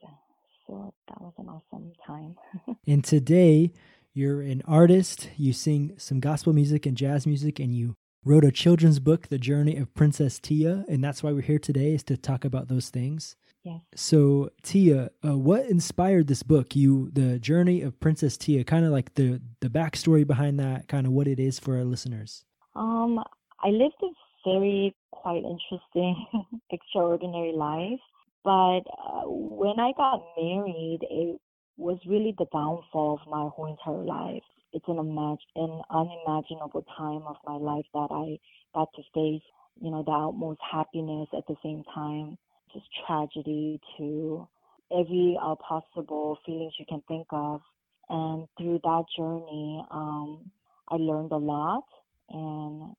so 0.68 0.94
that 1.08 1.22
was 1.22 1.34
an 1.38 1.50
awesome 1.50 1.92
time. 2.06 2.36
And 2.88 3.04
today, 3.04 3.72
you're 4.14 4.42
an 4.42 4.62
artist, 4.68 5.30
you 5.38 5.54
sing 5.54 5.94
some 5.98 6.20
gospel 6.20 6.54
music 6.54 6.86
and 6.86 6.96
jazz 6.96 7.28
music, 7.28 7.60
and 7.60 7.76
you 7.76 7.96
wrote 8.24 8.46
a 8.46 8.52
children's 8.52 9.00
book, 9.00 9.28
The 9.28 9.38
Journey 9.38 9.78
of 9.78 9.94
Princess 9.94 10.40
Tia. 10.40 10.86
And 10.88 11.04
that's 11.04 11.22
why 11.22 11.32
we're 11.32 11.42
here 11.42 11.60
today, 11.60 11.94
is 11.94 12.04
to 12.04 12.18
talk 12.18 12.46
about 12.46 12.68
those 12.68 12.90
things. 12.90 13.36
yes. 13.64 13.82
So, 13.96 14.50
Tia, 14.64 15.12
uh, 15.24 15.38
what 15.38 15.66
inspired 15.66 16.28
this 16.28 16.44
book? 16.44 16.76
You, 16.76 17.10
The 17.14 17.40
Journey 17.40 17.82
of 17.82 18.00
Princess 18.00 18.38
Tia, 18.38 18.64
kind 18.64 18.86
of 18.86 18.92
like 18.92 19.14
the, 19.16 19.42
the 19.60 19.70
backstory 19.70 20.26
behind 20.26 20.60
that, 20.60 20.88
kind 20.88 21.06
of 21.06 21.14
what 21.14 21.28
it 21.28 21.40
is 21.40 21.60
for 21.60 21.78
our 21.78 21.84
listeners. 21.84 22.46
Um, 22.76 23.20
I 23.64 23.70
lived 23.70 23.96
a 24.02 24.10
very 24.50 24.96
quite 25.12 25.44
interesting, 25.44 26.26
extraordinary 26.72 27.54
life. 27.54 28.00
But 28.46 28.82
uh, 28.96 29.24
when 29.26 29.80
I 29.80 29.92
got 29.98 30.24
married, 30.38 31.00
it 31.02 31.42
was 31.78 31.98
really 32.06 32.36
the 32.38 32.46
downfall 32.54 33.20
of 33.20 33.28
my 33.28 33.50
whole 33.50 33.66
entire 33.66 34.06
life. 34.06 34.44
It's 34.72 34.86
an, 34.88 34.98
imag- 34.98 35.40
an 35.56 35.82
unimaginable 35.90 36.86
time 36.96 37.24
of 37.26 37.38
my 37.44 37.56
life 37.56 37.86
that 37.96 38.10
I 38.12 38.38
got 38.76 38.90
to 38.94 39.02
face, 39.16 39.42
you 39.82 39.90
know, 39.90 40.04
the 40.06 40.12
utmost 40.12 40.60
happiness 40.62 41.28
at 41.36 41.48
the 41.48 41.56
same 41.64 41.84
time, 41.92 42.38
just 42.72 42.86
tragedy 43.08 43.82
to 43.98 44.48
every 44.92 45.40
uh, 45.42 45.56
possible 45.56 46.38
feelings 46.46 46.74
you 46.78 46.86
can 46.88 47.02
think 47.08 47.26
of. 47.32 47.62
And 48.10 48.48
through 48.60 48.80
that 48.84 49.06
journey, 49.18 49.84
um, 49.90 50.52
I 50.90 50.98
learned 50.98 51.32
a 51.32 51.38
lot. 51.38 51.86
And 52.30 52.94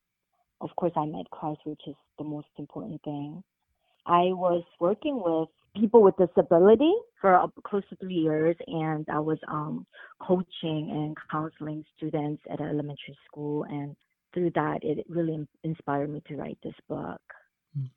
of 0.61 0.71
course, 0.75 0.93
I 0.97 1.07
met 1.07 1.31
Christ, 1.31 1.61
which 1.65 1.83
is 1.87 1.95
the 2.19 2.25
most 2.25 2.49
important 2.59 3.01
thing. 3.05 3.45
I 4.07 4.33
was 4.33 4.63
working 4.81 5.23
with 5.25 5.49
people 5.79 6.03
with 6.03 6.15
disability 6.17 6.93
for 7.21 7.47
close 7.65 7.83
to 7.91 7.97
three 7.97 8.15
years, 8.15 8.57
and 8.67 9.07
I 9.13 9.19
was 9.19 9.39
um, 9.49 9.87
coaching 10.21 10.91
and 10.91 11.17
counseling 11.31 11.85
students 11.97 12.43
at 12.51 12.61
an 12.61 12.69
elementary 12.69 13.17
school. 13.27 13.65
And 13.65 13.97
through 14.33 14.53
that, 14.55 14.79
it 14.83 15.05
really 15.09 15.47
inspired 15.65 16.11
me 16.11 16.23
to 16.29 16.37
write 16.37 16.59
this 16.63 16.75
book. 16.89 17.21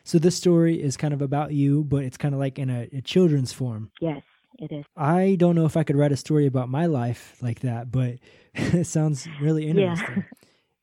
So 0.04 0.20
this 0.20 0.36
story 0.36 0.82
is 0.82 0.98
kind 0.98 1.14
of 1.14 1.22
about 1.22 1.54
you, 1.54 1.84
but 1.84 2.04
it's 2.04 2.18
kind 2.18 2.34
of 2.34 2.40
like 2.40 2.60
in 2.60 2.70
a, 2.70 2.90
a 2.94 3.02
children's 3.02 3.54
form. 3.54 3.92
Yes, 4.02 4.24
it 4.58 4.72
is. 4.74 4.84
I 4.98 5.36
don't 5.40 5.56
know 5.56 5.66
if 5.66 5.78
I 5.78 5.84
could 5.84 5.96
write 5.96 6.12
a 6.12 6.18
story 6.18 6.48
about 6.48 6.70
my 6.70 6.86
life 6.86 7.38
like 7.42 7.62
that, 7.62 7.92
but 7.92 8.16
it 8.54 8.88
sounds 8.88 9.28
really 9.42 9.68
interesting. 9.68 10.08
Yeah. 10.18 10.24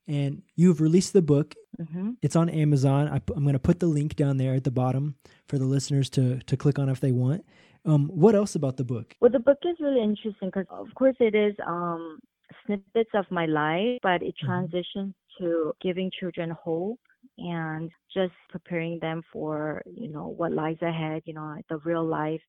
And 0.07 0.41
you've 0.55 0.81
released 0.81 1.13
the 1.13 1.21
book. 1.21 1.55
Mm-hmm. 1.79 2.11
It's 2.21 2.35
on 2.35 2.49
Amazon. 2.49 3.07
I, 3.07 3.15
am 3.35 3.43
going 3.43 3.53
to 3.53 3.59
put 3.59 3.79
the 3.79 3.87
link 3.87 4.15
down 4.15 4.37
there 4.37 4.55
at 4.55 4.63
the 4.63 4.71
bottom 4.71 5.15
for 5.47 5.57
the 5.57 5.65
listeners 5.65 6.09
to 6.11 6.39
to 6.39 6.57
click 6.57 6.79
on 6.79 6.89
if 6.89 6.99
they 6.99 7.11
want. 7.11 7.45
Um, 7.85 8.07
what 8.07 8.35
else 8.35 8.55
about 8.55 8.77
the 8.77 8.83
book? 8.83 9.15
Well, 9.21 9.31
the 9.31 9.39
book 9.39 9.59
is 9.63 9.77
really 9.79 10.01
interesting 10.01 10.49
because, 10.49 10.65
of 10.69 10.87
course, 10.95 11.15
it 11.19 11.35
is 11.35 11.55
um, 11.65 12.19
snippets 12.65 13.11
of 13.13 13.25
my 13.31 13.45
life, 13.45 13.99
but 14.01 14.21
it 14.21 14.35
mm-hmm. 14.35 14.47
transitions 14.47 15.13
mm-hmm. 15.13 15.45
to 15.45 15.73
giving 15.81 16.11
children 16.19 16.49
hope 16.49 16.99
and 17.37 17.91
just 18.13 18.33
preparing 18.49 18.99
them 18.99 19.21
for 19.31 19.83
you 19.85 20.07
know 20.07 20.27
what 20.27 20.51
lies 20.51 20.81
ahead. 20.81 21.21
You 21.25 21.33
know, 21.35 21.55
the 21.69 21.77
real 21.79 22.05
life 22.05 22.41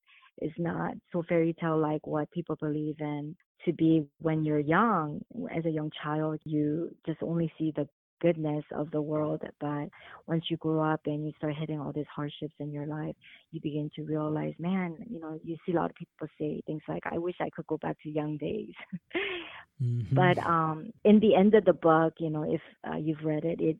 is 0.42 0.52
not 0.59 0.95
so 1.12 1.23
fairy 1.28 1.54
tale 1.61 1.78
like 1.78 2.07
what 2.07 2.30
people 2.30 2.57
believe 2.57 2.97
in 3.00 3.35
to 3.64 3.73
be 3.73 4.07
when 4.21 4.45
you're 4.45 4.59
young 4.59 5.21
as 5.57 5.64
a 5.64 5.71
young 5.71 5.90
child 6.02 6.38
you 6.45 6.90
just 7.07 7.23
only 7.23 7.52
see 7.59 7.73
the 7.76 7.88
goodness 8.21 8.64
of 8.73 8.90
the 8.90 9.00
world 9.00 9.42
but 9.61 9.88
once 10.26 10.45
you 10.49 10.57
grow 10.57 10.83
up 10.83 11.00
and 11.07 11.25
you 11.25 11.33
start 11.38 11.54
hitting 11.57 11.80
all 11.80 11.92
these 11.92 12.07
hardships 12.14 12.54
in 12.59 12.73
your 12.73 12.87
life 12.87 13.14
you 13.52 13.61
begin 13.61 13.90
to 13.95 14.02
realize 14.02 14.54
man 14.59 14.97
you 15.09 15.21
know 15.21 15.38
you 15.45 15.57
see 15.64 15.73
a 15.73 15.76
lot 15.76 15.90
of 15.90 15.97
people 15.97 16.26
say 16.38 16.61
things 16.66 16.83
like 16.88 17.02
i 17.11 17.18
wish 17.18 17.37
i 17.40 17.50
could 17.50 17.66
go 17.66 17.76
back 17.78 17.97
to 18.02 18.11
young 18.11 18.37
days 18.37 18.73
mm-hmm. 19.83 20.14
but 20.14 20.38
um 20.38 20.90
in 21.04 21.21
the 21.21 21.35
end 21.35 21.54
of 21.54 21.64
the 21.64 21.73
book 21.73 22.14
you 22.18 22.30
know 22.30 22.42
if 22.42 22.61
uh, 22.90 22.97
you've 22.97 23.25
read 23.25 23.45
it 23.45 23.61
it 23.61 23.76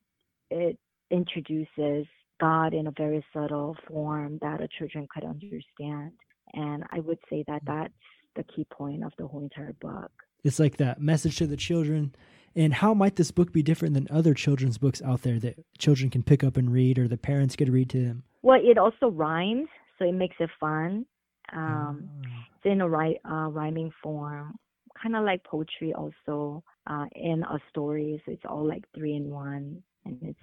it 0.50 0.79
introduces 1.11 2.07
god 2.41 2.75
in 2.75 2.87
a 2.87 2.93
very 2.97 3.25
subtle 3.33 3.77
form 3.88 4.38
that 4.41 4.61
a 4.61 4.69
children 4.79 5.07
could 5.12 5.25
understand 5.25 6.12
and 6.55 6.85
i 6.90 7.00
would 7.00 7.19
say 7.31 7.45
that 7.47 7.62
mm. 7.64 7.67
that's 7.67 7.93
the 8.38 8.45
key 8.45 8.64
point 8.71 9.05
of 9.05 9.12
the 9.19 9.26
whole 9.26 9.43
entire 9.43 9.75
book. 9.75 10.11
It's 10.45 10.59
like 10.59 10.78
that 10.78 11.02
message 11.02 11.37
to 11.38 11.47
the 11.47 11.57
children. 11.57 12.14
And 12.57 12.73
how 12.73 12.95
might 12.95 13.17
this 13.17 13.31
book 13.31 13.52
be 13.52 13.62
different 13.62 13.95
than 13.95 14.09
other 14.11 14.33
children's 14.33 14.78
books 14.78 15.02
out 15.02 15.23
there 15.23 15.38
that 15.40 15.57
children 15.78 16.09
can 16.09 16.23
pick 16.23 16.43
up 16.43 16.57
and 16.57 16.73
read 16.73 16.99
or 16.99 17.07
the 17.07 17.19
parents 17.19 17.57
could 17.57 17.69
read 17.69 17.90
to 17.90 18.02
them? 18.02 18.23
Well, 18.43 18.59
it 18.62 18.78
also 18.78 19.11
rhymes, 19.11 19.69
so 19.99 20.07
it 20.07 20.14
makes 20.14 20.37
it 20.40 20.49
fun. 20.59 21.05
Um, 21.52 22.09
oh. 22.09 22.28
It's 22.57 22.73
in 22.73 22.81
a 22.81 22.88
ri- 22.88 23.21
uh, 23.28 23.49
rhyming 23.50 23.90
form, 24.02 24.57
kind 25.00 25.17
of 25.17 25.25
like 25.25 25.45
poetry, 25.45 25.93
also 25.93 26.62
uh, 26.87 27.07
in 27.14 27.43
a 27.43 27.59
story. 27.71 28.23
So 28.25 28.33
it's 28.33 28.45
all 28.49 28.67
like 28.67 28.85
three 28.95 29.14
in 29.14 29.31
one, 29.31 29.83
and 30.05 30.19
it's 30.23 30.38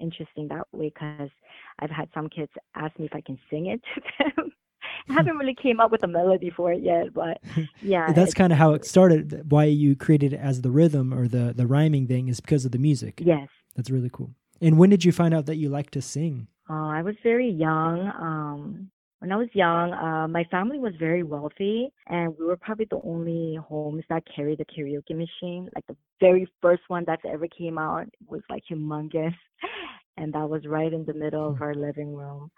interesting 0.00 0.48
that 0.48 0.66
way 0.72 0.92
because 0.94 1.30
I've 1.78 1.90
had 1.90 2.08
some 2.14 2.28
kids 2.28 2.52
ask 2.74 2.98
me 2.98 3.06
if 3.06 3.14
I 3.14 3.20
can 3.20 3.38
sing 3.50 3.66
it 3.66 3.80
to 3.94 4.24
them. 4.36 4.52
I 5.08 5.12
haven't 5.12 5.36
really 5.36 5.54
came 5.54 5.80
up 5.80 5.90
with 5.90 6.02
a 6.02 6.08
melody 6.08 6.50
for 6.50 6.72
it 6.72 6.82
yet, 6.82 7.14
but 7.14 7.40
yeah. 7.82 8.12
That's 8.12 8.34
kind 8.34 8.52
of 8.52 8.58
how 8.58 8.72
it 8.72 8.84
started. 8.84 9.50
Why 9.50 9.64
you 9.64 9.96
created 9.96 10.32
it 10.32 10.40
as 10.40 10.62
the 10.62 10.70
rhythm 10.70 11.14
or 11.14 11.28
the 11.28 11.52
the 11.54 11.66
rhyming 11.66 12.06
thing 12.06 12.28
is 12.28 12.40
because 12.40 12.64
of 12.64 12.72
the 12.72 12.78
music. 12.78 13.22
Yes. 13.24 13.48
That's 13.74 13.90
really 13.90 14.10
cool. 14.12 14.30
And 14.60 14.78
when 14.78 14.90
did 14.90 15.04
you 15.04 15.12
find 15.12 15.34
out 15.34 15.46
that 15.46 15.56
you 15.56 15.68
like 15.68 15.90
to 15.90 16.02
sing? 16.02 16.48
Uh, 16.68 16.88
I 16.88 17.02
was 17.02 17.14
very 17.22 17.48
young. 17.48 18.10
Um, 18.18 18.90
when 19.20 19.32
I 19.32 19.36
was 19.36 19.48
young, 19.52 19.92
uh, 19.92 20.28
my 20.28 20.44
family 20.44 20.78
was 20.78 20.92
very 20.98 21.22
wealthy, 21.22 21.90
and 22.06 22.34
we 22.38 22.44
were 22.44 22.56
probably 22.56 22.86
the 22.90 23.00
only 23.04 23.58
homes 23.68 24.04
that 24.08 24.24
carried 24.34 24.58
the 24.58 24.64
karaoke 24.64 25.16
machine. 25.16 25.68
Like 25.74 25.86
the 25.86 25.96
very 26.20 26.46
first 26.60 26.82
one 26.88 27.04
that 27.06 27.20
ever 27.24 27.46
came 27.48 27.78
out 27.78 28.06
was 28.26 28.42
like 28.50 28.62
humongous, 28.70 29.34
and 30.16 30.32
that 30.32 30.48
was 30.48 30.66
right 30.66 30.92
in 30.92 31.04
the 31.04 31.14
middle 31.14 31.48
of 31.48 31.56
hmm. 31.56 31.62
our 31.62 31.74
living 31.74 32.14
room 32.14 32.50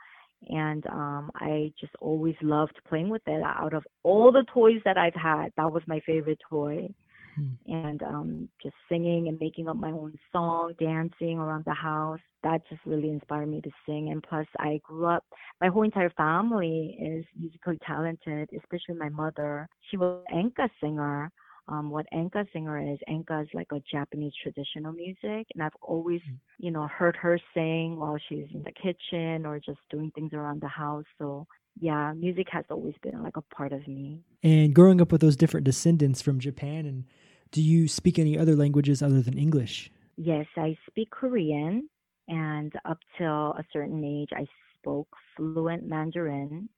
and 0.48 0.86
um 0.88 1.30
I 1.34 1.72
just 1.80 1.92
always 2.00 2.36
loved 2.42 2.78
playing 2.88 3.08
with 3.08 3.22
it. 3.26 3.42
Out 3.42 3.74
of 3.74 3.84
all 4.02 4.32
the 4.32 4.44
toys 4.52 4.80
that 4.84 4.96
I've 4.96 5.14
had, 5.14 5.52
that 5.56 5.72
was 5.72 5.82
my 5.86 6.00
favorite 6.06 6.40
toy. 6.48 6.88
Hmm. 7.36 7.72
And 7.72 8.02
um 8.02 8.48
just 8.62 8.74
singing 8.88 9.28
and 9.28 9.38
making 9.40 9.68
up 9.68 9.76
my 9.76 9.90
own 9.90 10.18
song, 10.32 10.74
dancing 10.78 11.38
around 11.38 11.64
the 11.64 11.74
house, 11.74 12.20
that 12.42 12.62
just 12.68 12.80
really 12.86 13.10
inspired 13.10 13.48
me 13.48 13.60
to 13.62 13.70
sing. 13.86 14.10
And 14.10 14.22
plus 14.22 14.46
I 14.58 14.80
grew 14.84 15.06
up 15.06 15.24
my 15.60 15.68
whole 15.68 15.82
entire 15.82 16.10
family 16.10 16.96
is 17.00 17.24
musically 17.38 17.78
talented, 17.86 18.50
especially 18.56 18.94
my 18.94 19.08
mother. 19.08 19.68
She 19.90 19.96
was 19.96 20.22
an 20.30 20.50
enka 20.50 20.68
singer 20.80 21.30
um, 21.68 21.90
what 21.90 22.06
enka 22.12 22.46
singer 22.52 22.78
is. 22.92 22.98
Enka 23.08 23.42
is 23.42 23.48
like 23.52 23.68
a 23.72 23.80
Japanese 23.90 24.32
traditional 24.42 24.92
music, 24.92 25.46
and 25.54 25.62
I've 25.62 25.76
always, 25.82 26.20
mm. 26.20 26.38
you 26.58 26.70
know, 26.70 26.86
heard 26.86 27.16
her 27.16 27.38
sing 27.54 27.96
while 27.98 28.16
she's 28.28 28.46
in 28.52 28.62
the 28.62 28.72
kitchen 28.72 29.44
or 29.44 29.60
just 29.60 29.78
doing 29.90 30.10
things 30.14 30.32
around 30.32 30.60
the 30.60 30.68
house. 30.68 31.04
So 31.18 31.46
yeah, 31.80 32.12
music 32.14 32.46
has 32.50 32.64
always 32.70 32.94
been 33.02 33.22
like 33.22 33.36
a 33.36 33.42
part 33.54 33.72
of 33.72 33.86
me. 33.86 34.22
And 34.42 34.74
growing 34.74 35.00
up 35.00 35.12
with 35.12 35.20
those 35.20 35.36
different 35.36 35.64
descendants 35.64 36.22
from 36.22 36.40
Japan, 36.40 36.86
and 36.86 37.04
do 37.52 37.62
you 37.62 37.86
speak 37.86 38.18
any 38.18 38.38
other 38.38 38.56
languages 38.56 39.02
other 39.02 39.20
than 39.20 39.38
English? 39.38 39.90
Yes, 40.16 40.46
I 40.56 40.76
speak 40.88 41.10
Korean, 41.10 41.88
and 42.26 42.72
up 42.84 42.98
till 43.16 43.26
a 43.26 43.64
certain 43.72 44.02
age, 44.04 44.30
I 44.32 44.46
spoke 44.78 45.08
fluent 45.36 45.86
Mandarin 45.86 46.68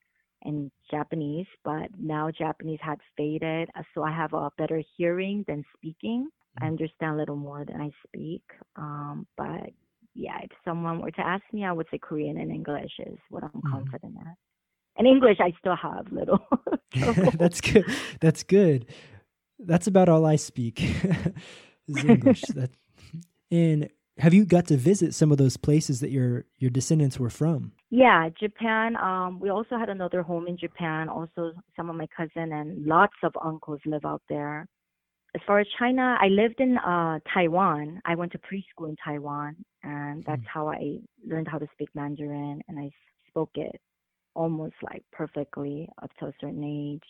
and 0.42 0.70
Japanese, 0.90 1.46
but 1.64 1.88
now 1.98 2.30
Japanese 2.30 2.80
had 2.82 2.98
faded, 3.16 3.68
uh, 3.76 3.82
so 3.94 4.02
I 4.02 4.10
have 4.10 4.32
a 4.32 4.50
better 4.56 4.82
hearing 4.96 5.44
than 5.46 5.64
speaking. 5.76 6.28
I 6.58 6.64
mm-hmm. 6.64 6.72
understand 6.72 7.14
a 7.14 7.18
little 7.18 7.36
more 7.36 7.64
than 7.64 7.80
I 7.80 7.90
speak. 8.06 8.42
Um, 8.76 9.26
but 9.36 9.70
yeah, 10.14 10.38
if 10.42 10.50
someone 10.64 11.00
were 11.00 11.10
to 11.12 11.26
ask 11.26 11.42
me, 11.52 11.64
I 11.64 11.72
would 11.72 11.86
say 11.90 11.98
Korean 11.98 12.38
and 12.38 12.50
English 12.50 12.92
is 12.98 13.18
what 13.28 13.44
I'm 13.44 13.50
mm-hmm. 13.50 13.70
confident 13.70 14.16
at. 14.20 14.36
And 14.96 15.06
English, 15.06 15.38
I 15.40 15.52
still 15.58 15.76
have 15.76 16.10
little. 16.10 16.40
That's 17.38 17.60
good. 17.60 17.84
That's 18.20 18.42
good. 18.42 18.86
That's 19.58 19.86
about 19.86 20.08
all 20.08 20.26
I 20.26 20.36
speak 20.36 20.82
is 21.88 22.04
English. 22.04 22.42
that, 22.54 22.70
and 23.50 23.88
have 24.20 24.34
you 24.34 24.44
got 24.44 24.66
to 24.66 24.76
visit 24.76 25.14
some 25.14 25.32
of 25.32 25.38
those 25.38 25.56
places 25.56 26.00
that 26.00 26.10
your 26.10 26.44
your 26.58 26.70
descendants 26.70 27.18
were 27.18 27.30
from? 27.30 27.72
Yeah, 27.90 28.28
Japan. 28.38 28.96
Um, 28.96 29.40
we 29.40 29.50
also 29.50 29.76
had 29.76 29.88
another 29.88 30.22
home 30.22 30.46
in 30.46 30.56
Japan. 30.56 31.08
Also, 31.08 31.52
some 31.76 31.90
of 31.90 31.96
my 31.96 32.06
cousin 32.16 32.52
and 32.52 32.86
lots 32.86 33.16
of 33.22 33.32
uncles 33.44 33.80
live 33.84 34.04
out 34.04 34.22
there. 34.28 34.66
As 35.34 35.40
far 35.46 35.60
as 35.60 35.66
China, 35.78 36.16
I 36.20 36.26
lived 36.26 36.60
in 36.60 36.76
uh, 36.78 37.20
Taiwan. 37.32 38.00
I 38.04 38.14
went 38.16 38.32
to 38.32 38.38
preschool 38.38 38.88
in 38.88 38.96
Taiwan, 39.04 39.56
and 39.82 40.24
that's 40.26 40.42
mm. 40.42 40.52
how 40.52 40.68
I 40.68 40.98
learned 41.26 41.48
how 41.48 41.58
to 41.58 41.68
speak 41.72 41.88
Mandarin, 41.94 42.60
and 42.68 42.78
I 42.78 42.90
spoke 43.28 43.50
it 43.54 43.80
almost 44.34 44.74
like 44.82 45.04
perfectly 45.12 45.88
up 46.02 46.10
to 46.18 46.26
a 46.26 46.32
certain 46.40 46.64
age. 46.64 47.08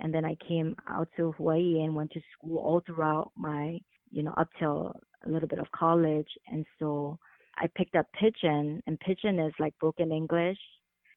And 0.00 0.14
then 0.14 0.24
I 0.24 0.36
came 0.48 0.76
out 0.88 1.08
to 1.16 1.32
Hawaii 1.32 1.82
and 1.82 1.94
went 1.94 2.10
to 2.12 2.20
school 2.32 2.58
all 2.58 2.82
throughout 2.84 3.30
my, 3.36 3.78
you 4.10 4.22
know, 4.22 4.34
up 4.36 4.48
till 4.58 4.94
a 5.26 5.30
little 5.30 5.48
bit 5.48 5.58
of 5.58 5.70
college, 5.72 6.28
and 6.48 6.64
so 6.78 7.18
I 7.56 7.66
picked 7.76 7.94
up 7.94 8.06
Pidgin, 8.20 8.80
and 8.86 8.98
Pidgin 9.00 9.38
is 9.46 9.52
like 9.58 9.78
broken 9.78 10.12
English, 10.12 10.58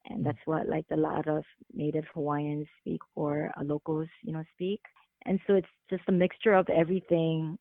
and 0.09 0.19
mm. 0.19 0.23
that's 0.23 0.45
what 0.45 0.67
like 0.67 0.85
a 0.91 0.97
lot 0.97 1.27
of 1.27 1.43
Native 1.73 2.05
Hawaiians 2.13 2.67
speak 2.81 3.01
or 3.15 3.51
uh, 3.57 3.63
locals, 3.63 4.07
you 4.23 4.33
know, 4.33 4.43
speak. 4.55 4.81
And 5.25 5.39
so 5.47 5.53
it's 5.55 5.67
just 5.89 6.03
a 6.07 6.11
mixture 6.11 6.53
of 6.53 6.67
everything 6.69 7.57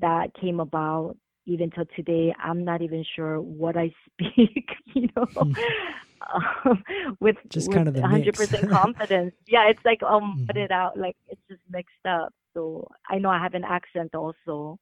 that 0.00 0.32
came 0.40 0.60
about 0.60 1.16
even 1.46 1.70
till 1.70 1.86
today. 1.96 2.32
I'm 2.38 2.64
not 2.64 2.82
even 2.82 3.04
sure 3.16 3.40
what 3.40 3.76
I 3.76 3.92
speak, 4.20 4.68
you 4.94 5.08
know. 5.16 5.26
um, 5.34 6.84
with 7.18 7.36
just 7.48 7.68
with 7.68 7.76
kind 7.76 7.88
of 7.88 7.94
the 7.94 8.00
100% 8.00 8.70
confidence. 8.70 9.34
Yeah, 9.48 9.68
it's 9.68 9.84
like 9.84 10.02
um, 10.02 10.38
mm. 10.38 10.46
put 10.46 10.56
it 10.56 10.70
out 10.70 10.96
like 10.96 11.16
it's 11.28 11.40
just 11.48 11.62
mixed 11.70 12.06
up. 12.06 12.32
So 12.54 12.86
I 13.08 13.18
know 13.18 13.30
I 13.30 13.38
have 13.38 13.54
an 13.54 13.64
accent 13.64 14.14
also, 14.14 14.78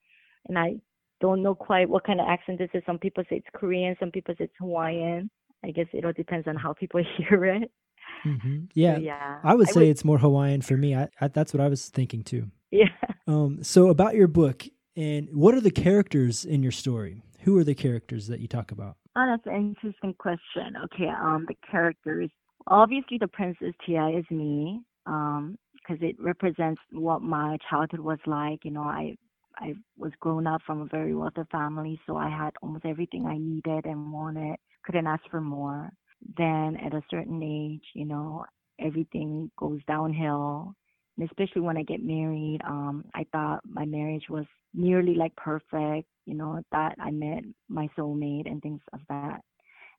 and 0.49 0.59
I 0.59 0.77
don't 1.21 1.43
know 1.43 1.55
quite 1.55 1.89
what 1.89 2.05
kind 2.05 2.21
of 2.21 2.27
accent 2.29 2.59
this 2.59 2.71
is. 2.75 2.83
Some 2.87 2.99
people 2.99 3.25
say 3.29 3.37
it's 3.37 3.47
Korean, 3.55 3.97
some 4.01 4.11
people 4.11 4.35
say 4.37 4.45
it's 4.45 4.55
Hawaiian. 4.59 5.31
I 5.65 5.71
guess 5.71 5.87
it 5.93 6.05
all 6.05 6.13
depends 6.13 6.49
on 6.49 6.57
how 6.57 6.73
people 6.73 7.03
hear 7.17 7.45
it. 7.45 7.71
Mm-hmm. 8.27 8.59
Yeah, 8.75 8.97
so, 8.97 9.01
yeah. 9.01 9.39
I 9.45 9.55
would 9.55 9.69
say 9.69 9.81
I 9.81 9.83
would, 9.85 9.89
it's 9.91 10.05
more 10.05 10.19
Hawaiian 10.19 10.63
for 10.63 10.77
me. 10.77 10.95
I, 10.95 11.09
I, 11.21 11.29
that's 11.29 11.55
what 11.55 11.61
I 11.61 11.69
was 11.69 11.89
thinking 11.89 12.23
too. 12.23 12.51
Yeah. 12.71 12.89
Um. 13.27 13.63
So 13.63 13.89
about 13.89 14.15
your 14.15 14.29
book, 14.29 14.65
and 14.97 15.29
what 15.33 15.55
are 15.55 15.61
the 15.61 15.71
characters 15.71 16.45
in 16.45 16.63
your 16.63 16.73
story? 16.73 17.23
Who 17.41 17.57
are 17.59 17.65
the 17.65 17.75
characters 17.75 18.27
that 18.27 18.41
you 18.41 18.49
talk 18.49 18.71
about? 18.71 18.97
Oh, 19.17 19.27
that's 19.27 19.47
an 19.47 19.75
interesting 19.83 20.15
question. 20.19 20.77
Okay. 20.85 21.09
Um, 21.09 21.47
the 21.49 21.57
characters. 21.71 22.31
Obviously, 22.67 23.19
the 23.19 23.29
Princess 23.29 23.73
Tia 23.87 24.09
is 24.09 24.25
me. 24.31 24.81
Um, 25.07 25.59
because 25.91 26.09
it 26.09 26.17
represents 26.21 26.81
what 26.93 27.23
my 27.23 27.59
childhood 27.69 28.01
was 28.01 28.19
like. 28.27 28.65
You 28.65 28.71
know, 28.71 28.83
I 28.83 29.17
I 29.57 29.75
was 29.99 30.13
grown 30.21 30.47
up 30.47 30.63
from 30.67 30.83
a 30.83 30.87
very 30.87 31.15
wealthy 31.15 31.43
family, 31.51 32.01
so 32.07 32.17
I 32.17 32.29
had 32.29 32.53
almost 32.63 32.85
everything 32.85 33.27
I 33.27 33.39
needed 33.39 33.87
and 33.87 34.13
wanted. 34.13 34.57
Couldn't 34.85 35.07
ask 35.07 35.23
for 35.31 35.41
more. 35.41 35.91
Then 36.37 36.77
at 36.85 36.95
a 36.95 37.03
certain 37.11 37.43
age, 37.43 37.85
you 37.95 38.05
know, 38.07 38.45
everything 38.79 39.51
goes 39.59 39.81
downhill. 39.87 40.75
And 41.19 41.29
especially 41.29 41.63
when 41.63 41.77
I 41.77 41.83
get 41.83 42.03
married, 42.03 42.61
um, 42.67 43.05
I 43.15 43.27
thought 43.33 43.61
my 43.69 43.85
marriage 43.85 44.25
was 44.31 44.47
nearly 44.73 45.15
like 45.15 45.35
perfect, 45.37 46.09
you 46.25 46.35
know, 46.35 46.63
that 46.73 46.95
I 47.01 47.11
met 47.11 47.45
my 47.69 47.89
soulmate 47.99 48.51
and 48.51 48.63
things 48.63 48.81
of 48.93 49.01
that 49.09 49.41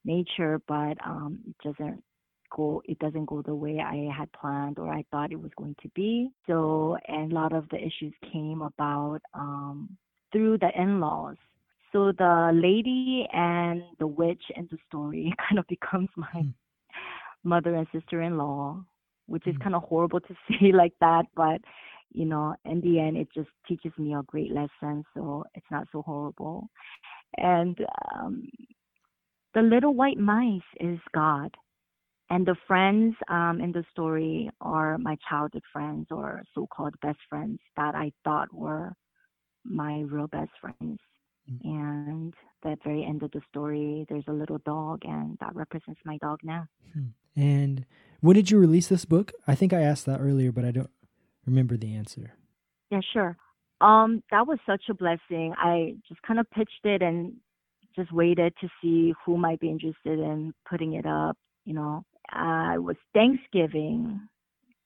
nature, 0.05 0.62
but 0.67 0.98
um, 1.05 1.39
it 1.48 1.55
doesn't 1.63 2.03
go 2.55 2.81
it 2.86 3.00
doesn't 3.00 3.25
go 3.25 3.41
the 3.41 3.55
way 3.55 3.79
I 3.79 4.10
had 4.15 4.31
planned 4.34 4.79
or 4.79 4.93
I 4.93 5.03
thought 5.12 5.31
it 5.31 5.41
was 5.41 5.51
going 5.58 5.75
to 5.81 5.89
be. 5.89 6.29
So 6.48 6.98
and 7.08 7.31
a 7.31 7.36
lot 7.36 7.53
of 7.53 7.67
the 7.70 7.77
issues 7.77 8.13
came 8.31 8.62
about 8.62 9.20
um, 9.34 9.98
through 10.31 10.60
the 10.60 10.70
in-laws. 10.79 11.38
So 11.91 12.13
the 12.17 12.51
lady 12.53 13.27
and 13.34 13.84
the 14.00 14.08
witch 14.08 14.43
in 14.55 14.67
the 14.72 14.77
story 14.88 15.34
kind 15.50 15.60
of 15.60 15.67
becomes 15.67 16.10
my 16.15 16.27
mm. 16.36 16.53
mother 17.43 17.75
and 17.75 17.88
sister-in-law, 17.91 18.81
which 19.27 19.46
is 19.48 19.55
mm. 19.55 19.63
kind 19.63 19.75
of 19.75 19.84
horrible 19.84 20.22
to 20.22 20.36
say 20.50 20.72
like 20.72 20.93
that, 21.01 21.25
but 21.36 21.62
you 22.13 22.25
know, 22.25 22.55
in 22.65 22.81
the 22.81 23.00
end, 23.00 23.17
it 23.17 23.29
just 23.34 23.50
teaches 23.67 23.91
me 23.98 24.13
a 24.13 24.24
great 24.24 24.51
lesson, 24.51 25.03
so 25.13 25.46
it's 25.55 25.65
not 25.72 25.88
so 25.91 26.01
horrible. 26.01 26.67
And 27.38 27.77
um, 28.13 28.50
the 29.53 29.62
little 29.62 29.93
white 29.93 30.17
mice 30.17 30.62
is 30.79 31.00
God. 31.13 31.55
And 32.31 32.45
the 32.45 32.55
friends 32.65 33.13
um, 33.27 33.59
in 33.61 33.73
the 33.73 33.83
story 33.91 34.50
are 34.61 34.97
my 34.97 35.17
childhood 35.29 35.63
friends 35.73 36.07
or 36.11 36.43
so 36.55 36.65
called 36.65 36.95
best 37.01 37.19
friends 37.29 37.59
that 37.75 37.93
I 37.93 38.13
thought 38.23 38.47
were 38.53 38.93
my 39.65 40.05
real 40.09 40.27
best 40.27 40.51
friends. 40.61 41.00
Mm-hmm. 41.51 41.67
And 41.67 42.33
that 42.63 42.77
very 42.85 43.03
end 43.03 43.21
of 43.23 43.31
the 43.31 43.41
story, 43.50 44.05
there's 44.07 44.23
a 44.29 44.31
little 44.31 44.59
dog, 44.59 45.01
and 45.03 45.38
that 45.41 45.53
represents 45.53 46.00
my 46.05 46.17
dog 46.19 46.39
now. 46.41 46.67
Hmm. 46.93 47.07
And 47.35 47.85
when 48.21 48.38
did 48.38 48.50
you 48.50 48.59
release 48.59 48.88
this 48.88 49.03
book? 49.03 49.33
I 49.45 49.53
think 49.53 49.73
I 49.73 49.81
asked 49.81 50.05
that 50.05 50.21
earlier, 50.21 50.53
but 50.53 50.63
I 50.63 50.71
don't 50.71 50.91
remember 51.45 51.75
the 51.75 51.93
answer. 51.93 52.31
Yeah, 52.91 53.01
sure. 53.11 53.35
Um, 53.81 54.23
that 54.31 54.47
was 54.47 54.59
such 54.65 54.83
a 54.89 54.93
blessing. 54.93 55.53
I 55.57 55.95
just 56.07 56.21
kind 56.21 56.39
of 56.39 56.50
pitched 56.51 56.85
it 56.85 57.01
and 57.01 57.33
just 57.93 58.13
waited 58.13 58.53
to 58.61 58.69
see 58.81 59.13
who 59.25 59.35
might 59.35 59.59
be 59.59 59.69
interested 59.69 60.17
in 60.17 60.53
putting 60.69 60.93
it 60.93 61.05
up. 61.05 61.35
You 61.65 61.73
know, 61.73 62.05
uh, 62.35 62.75
it 62.75 62.83
was 62.83 62.97
Thanksgiving. 63.13 64.21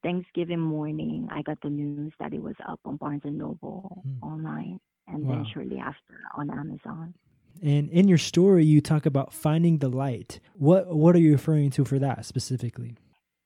Thanksgiving 0.03 0.59
morning, 0.59 1.27
I 1.31 1.41
got 1.41 1.59
the 1.61 1.69
news 1.69 2.13
that 2.19 2.31
it 2.31 2.41
was 2.41 2.53
up 2.67 2.79
on 2.85 2.97
Barnes 2.97 3.23
and 3.23 3.39
Noble 3.39 4.03
mm. 4.07 4.21
online, 4.21 4.79
and 5.07 5.25
wow. 5.25 5.35
then 5.35 5.45
shortly 5.51 5.79
after 5.79 6.19
on 6.37 6.51
Amazon. 6.51 7.15
And 7.63 7.89
in 7.89 8.07
your 8.07 8.19
story, 8.19 8.65
you 8.65 8.81
talk 8.81 9.07
about 9.07 9.33
finding 9.33 9.79
the 9.79 9.89
light. 9.89 10.39
What 10.53 10.95
what 10.95 11.15
are 11.15 11.19
you 11.19 11.31
referring 11.31 11.71
to 11.71 11.85
for 11.85 11.97
that 11.99 12.25
specifically? 12.25 12.97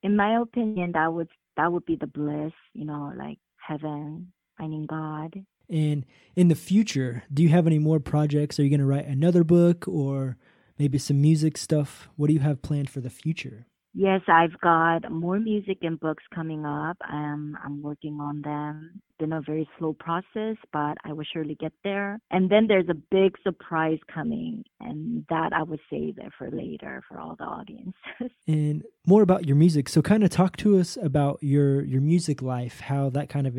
In 0.02 0.16
my 0.16 0.38
opinion, 0.38 0.92
that 0.92 1.12
would 1.12 1.28
that 1.56 1.72
would 1.72 1.86
be 1.86 1.96
the 1.96 2.06
bliss. 2.06 2.52
You 2.74 2.84
know, 2.84 3.12
like 3.16 3.38
heaven, 3.56 4.32
finding 4.58 4.84
God, 4.84 5.42
and 5.70 6.04
in 6.34 6.48
the 6.48 6.54
future, 6.54 7.22
do 7.32 7.42
you 7.42 7.48
have 7.50 7.66
any 7.66 7.78
more 7.78 8.00
projects? 8.00 8.58
Are 8.58 8.64
you 8.64 8.70
going 8.70 8.80
to 8.80 8.86
write 8.86 9.06
another 9.06 9.44
book 9.44 9.86
or 9.86 10.36
maybe 10.78 10.98
some 10.98 11.22
music 11.22 11.56
stuff? 11.56 12.08
What 12.16 12.26
do 12.26 12.34
you 12.34 12.40
have 12.40 12.60
planned 12.60 12.90
for 12.90 13.00
the 13.00 13.08
future? 13.08 13.66
Yes, 13.92 14.20
I've 14.28 14.58
got 14.60 15.10
more 15.10 15.40
music 15.40 15.78
and 15.82 15.98
books 15.98 16.22
coming 16.32 16.64
up. 16.64 16.96
Um, 17.10 17.58
I'm 17.64 17.82
working 17.82 18.18
on 18.20 18.40
them. 18.42 19.02
Been 19.18 19.32
a 19.32 19.40
very 19.40 19.68
slow 19.78 19.94
process, 19.94 20.56
but 20.72 20.96
I 21.04 21.12
will 21.12 21.24
surely 21.32 21.56
get 21.56 21.72
there. 21.82 22.20
And 22.30 22.48
then 22.48 22.66
there's 22.68 22.88
a 22.88 22.94
big 22.94 23.36
surprise 23.42 23.98
coming, 24.12 24.64
and 24.80 25.26
that 25.28 25.52
I 25.52 25.64
would 25.64 25.80
save 25.90 26.18
it 26.18 26.32
for 26.38 26.50
later 26.50 27.02
for 27.08 27.18
all 27.18 27.34
the 27.36 27.44
audiences. 27.44 27.94
and 28.46 28.84
more 29.06 29.22
about 29.22 29.46
your 29.46 29.56
music. 29.56 29.88
So, 29.88 30.02
kind 30.02 30.22
of 30.22 30.30
talk 30.30 30.56
to 30.58 30.78
us 30.78 30.96
about 31.02 31.38
your 31.42 31.82
your 31.82 32.00
music 32.00 32.40
life, 32.42 32.80
how 32.80 33.10
that 33.10 33.28
kind 33.28 33.46
of 33.46 33.58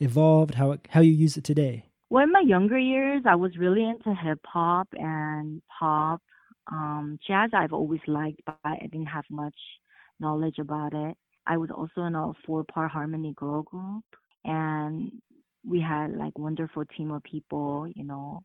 evolved, 0.00 0.54
how 0.54 0.72
it, 0.72 0.88
how 0.90 1.00
you 1.00 1.12
use 1.12 1.36
it 1.36 1.44
today. 1.44 1.84
Well, 2.08 2.24
in 2.24 2.32
my 2.32 2.40
younger 2.40 2.78
years, 2.78 3.24
I 3.26 3.34
was 3.34 3.56
really 3.58 3.84
into 3.84 4.14
hip 4.14 4.40
hop 4.46 4.88
and 4.92 5.60
pop 5.78 6.22
um, 6.70 7.18
jazz 7.26 7.50
I've 7.52 7.72
always 7.72 8.00
liked, 8.06 8.40
but 8.46 8.58
I 8.64 8.78
didn't 8.80 9.06
have 9.06 9.24
much 9.30 9.56
knowledge 10.20 10.58
about 10.58 10.94
it. 10.94 11.16
I 11.46 11.56
was 11.56 11.70
also 11.70 12.02
in 12.02 12.14
a 12.14 12.32
four-part 12.44 12.90
harmony 12.90 13.32
girl 13.36 13.62
group, 13.62 14.04
and 14.44 15.12
we 15.64 15.80
had 15.80 16.16
like 16.16 16.38
wonderful 16.38 16.84
team 16.96 17.10
of 17.10 17.22
people, 17.22 17.86
you 17.94 18.04
know, 18.04 18.42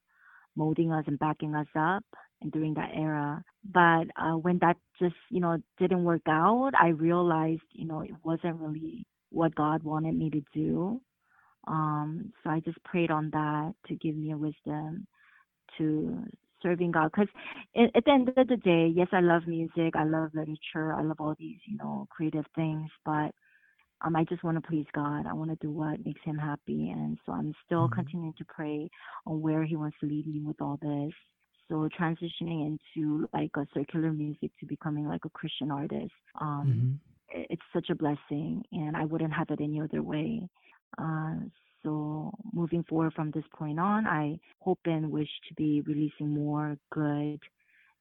molding 0.55 0.91
us 0.91 1.05
and 1.07 1.17
backing 1.17 1.55
us 1.55 1.67
up 1.75 2.03
during 2.51 2.73
that 2.75 2.91
era. 2.93 3.43
But 3.63 4.05
uh, 4.15 4.37
when 4.37 4.59
that 4.59 4.77
just, 4.99 5.15
you 5.29 5.39
know, 5.39 5.57
didn't 5.79 6.03
work 6.03 6.21
out, 6.27 6.71
I 6.79 6.89
realized, 6.89 7.61
you 7.73 7.87
know, 7.87 8.01
it 8.01 8.11
wasn't 8.23 8.59
really 8.59 9.05
what 9.29 9.55
God 9.55 9.83
wanted 9.83 10.15
me 10.15 10.29
to 10.31 10.41
do. 10.53 11.01
Um, 11.67 12.33
so 12.43 12.49
I 12.49 12.59
just 12.59 12.83
prayed 12.83 13.11
on 13.11 13.29
that 13.31 13.73
to 13.87 13.95
give 13.95 14.15
me 14.15 14.31
a 14.31 14.37
wisdom 14.37 15.07
to 15.77 16.23
serving 16.61 16.91
God. 16.91 17.11
Because 17.11 17.29
at 17.75 18.03
the 18.05 18.11
end 18.11 18.29
of 18.29 18.47
the 18.47 18.57
day, 18.57 18.91
yes, 18.93 19.07
I 19.11 19.21
love 19.21 19.47
music, 19.47 19.95
I 19.95 20.03
love 20.03 20.31
literature, 20.33 20.93
I 20.93 21.01
love 21.01 21.17
all 21.19 21.35
these, 21.39 21.59
you 21.65 21.77
know, 21.77 22.07
creative 22.11 22.45
things, 22.55 22.89
but 23.05 23.31
um, 24.03 24.15
I 24.15 24.23
just 24.23 24.43
want 24.43 24.61
to 24.61 24.67
please 24.67 24.85
God. 24.93 25.25
I 25.27 25.33
want 25.33 25.51
to 25.51 25.57
do 25.57 25.71
what 25.71 26.03
makes 26.05 26.21
Him 26.23 26.37
happy, 26.37 26.89
and 26.89 27.17
so 27.25 27.33
I'm 27.33 27.53
still 27.65 27.85
mm-hmm. 27.85 27.95
continuing 27.95 28.33
to 28.37 28.45
pray 28.45 28.89
on 29.25 29.41
where 29.41 29.63
He 29.63 29.75
wants 29.75 29.97
to 30.01 30.07
lead 30.07 30.27
me 30.27 30.41
with 30.43 30.59
all 30.61 30.79
this. 30.81 31.13
So 31.69 31.87
transitioning 31.97 32.77
into 32.95 33.27
like 33.33 33.51
a 33.55 33.65
circular 33.73 34.11
music 34.11 34.51
to 34.59 34.65
becoming 34.65 35.07
like 35.07 35.23
a 35.25 35.29
Christian 35.29 35.71
artist, 35.71 36.11
um, 36.39 36.99
mm-hmm. 37.31 37.43
it's 37.49 37.61
such 37.73 37.89
a 37.89 37.95
blessing, 37.95 38.63
and 38.71 38.97
I 38.97 39.05
wouldn't 39.05 39.33
have 39.33 39.49
it 39.51 39.61
any 39.61 39.79
other 39.79 40.01
way. 40.01 40.49
Uh, 40.97 41.35
so 41.83 42.31
moving 42.53 42.83
forward 42.83 43.13
from 43.13 43.31
this 43.31 43.43
point 43.55 43.79
on, 43.79 44.05
I 44.05 44.39
hope 44.59 44.79
and 44.85 45.11
wish 45.11 45.29
to 45.47 45.53
be 45.55 45.81
releasing 45.81 46.29
more 46.29 46.77
good, 46.91 47.39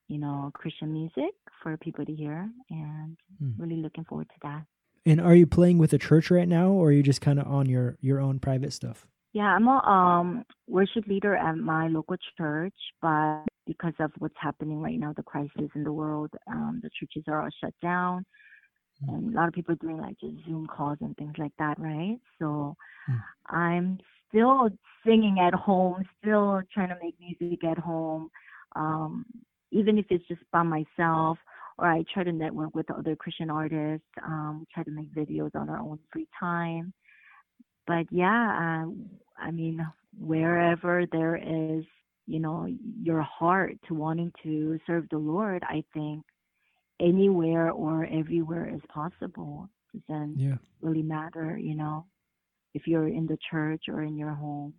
you 0.08 0.18
know, 0.18 0.50
Christian 0.54 0.92
music 0.92 1.34
for 1.62 1.76
people 1.76 2.04
to 2.04 2.12
hear, 2.12 2.48
and 2.70 3.16
mm. 3.42 3.54
really 3.58 3.76
looking 3.76 4.04
forward 4.04 4.28
to 4.28 4.34
that. 4.42 4.62
And 5.06 5.20
are 5.20 5.34
you 5.34 5.46
playing 5.46 5.78
with 5.78 5.92
a 5.92 5.98
church 5.98 6.30
right 6.30 6.48
now, 6.48 6.68
or 6.68 6.88
are 6.88 6.92
you 6.92 7.02
just 7.02 7.20
kind 7.20 7.38
of 7.38 7.46
on 7.46 7.66
your 7.66 7.96
your 8.00 8.20
own 8.20 8.38
private 8.38 8.72
stuff? 8.72 9.06
Yeah, 9.32 9.44
I'm 9.44 9.68
a 9.68 9.78
um, 9.78 10.44
worship 10.66 11.06
leader 11.06 11.36
at 11.36 11.56
my 11.56 11.86
local 11.88 12.16
church, 12.36 12.74
but 13.00 13.44
because 13.66 13.94
of 14.00 14.10
what's 14.18 14.34
happening 14.40 14.80
right 14.80 14.98
now, 14.98 15.12
the 15.16 15.22
crisis 15.22 15.70
in 15.74 15.84
the 15.84 15.92
world, 15.92 16.30
um, 16.48 16.80
the 16.82 16.90
churches 16.98 17.24
are 17.28 17.40
all 17.40 17.48
shut 17.62 17.72
down. 17.80 18.26
And 19.08 19.32
a 19.32 19.36
lot 19.36 19.48
of 19.48 19.54
people 19.54 19.72
are 19.72 19.76
doing 19.76 19.98
like 19.98 20.18
just 20.20 20.34
Zoom 20.46 20.66
calls 20.66 20.98
and 21.00 21.16
things 21.16 21.34
like 21.38 21.52
that, 21.58 21.78
right? 21.78 22.18
So 22.38 22.76
Mm. 23.08 23.22
I'm 23.48 23.98
still 24.28 24.68
singing 25.04 25.38
at 25.40 25.54
home, 25.54 26.04
still 26.20 26.62
trying 26.72 26.88
to 26.90 26.98
make 27.02 27.16
music 27.20 27.54
at 27.56 27.68
home, 27.68 28.22
um, 28.68 29.16
even 29.70 29.98
if 29.98 30.06
it's 30.10 30.26
just 30.26 30.42
by 30.52 30.62
myself. 30.62 31.38
Or 31.78 31.86
I 31.86 32.04
try 32.12 32.24
to 32.24 32.32
network 32.32 32.74
with 32.74 32.90
other 32.90 33.16
Christian 33.16 33.50
artists. 33.50 34.06
Um, 34.24 34.66
try 34.72 34.82
to 34.84 34.90
make 34.90 35.12
videos 35.14 35.54
on 35.54 35.68
our 35.68 35.78
own 35.78 35.98
free 36.12 36.28
time. 36.38 36.92
But 37.86 38.06
yeah, 38.10 38.84
uh, 38.86 38.90
I 39.42 39.50
mean, 39.50 39.86
wherever 40.18 41.06
there 41.12 41.36
is, 41.36 41.78
you 42.26 42.38
know, 42.40 42.58
your 43.02 43.22
heart 43.22 43.68
to 43.88 43.94
wanting 43.94 44.32
to 44.42 44.78
serve 44.86 45.06
the 45.10 45.18
Lord, 45.18 45.62
I 45.64 45.82
think 45.92 46.24
anywhere 47.00 47.70
or 47.70 48.06
everywhere 48.06 48.72
is 48.72 48.80
possible. 48.92 49.68
Doesn't 50.08 50.38
yeah. 50.38 50.56
really 50.80 51.02
matter, 51.02 51.58
you 51.58 51.74
know 51.74 52.06
if 52.74 52.86
you're 52.86 53.08
in 53.08 53.26
the 53.26 53.38
church 53.50 53.84
or 53.88 54.02
in 54.02 54.16
your 54.16 54.32
home, 54.34 54.74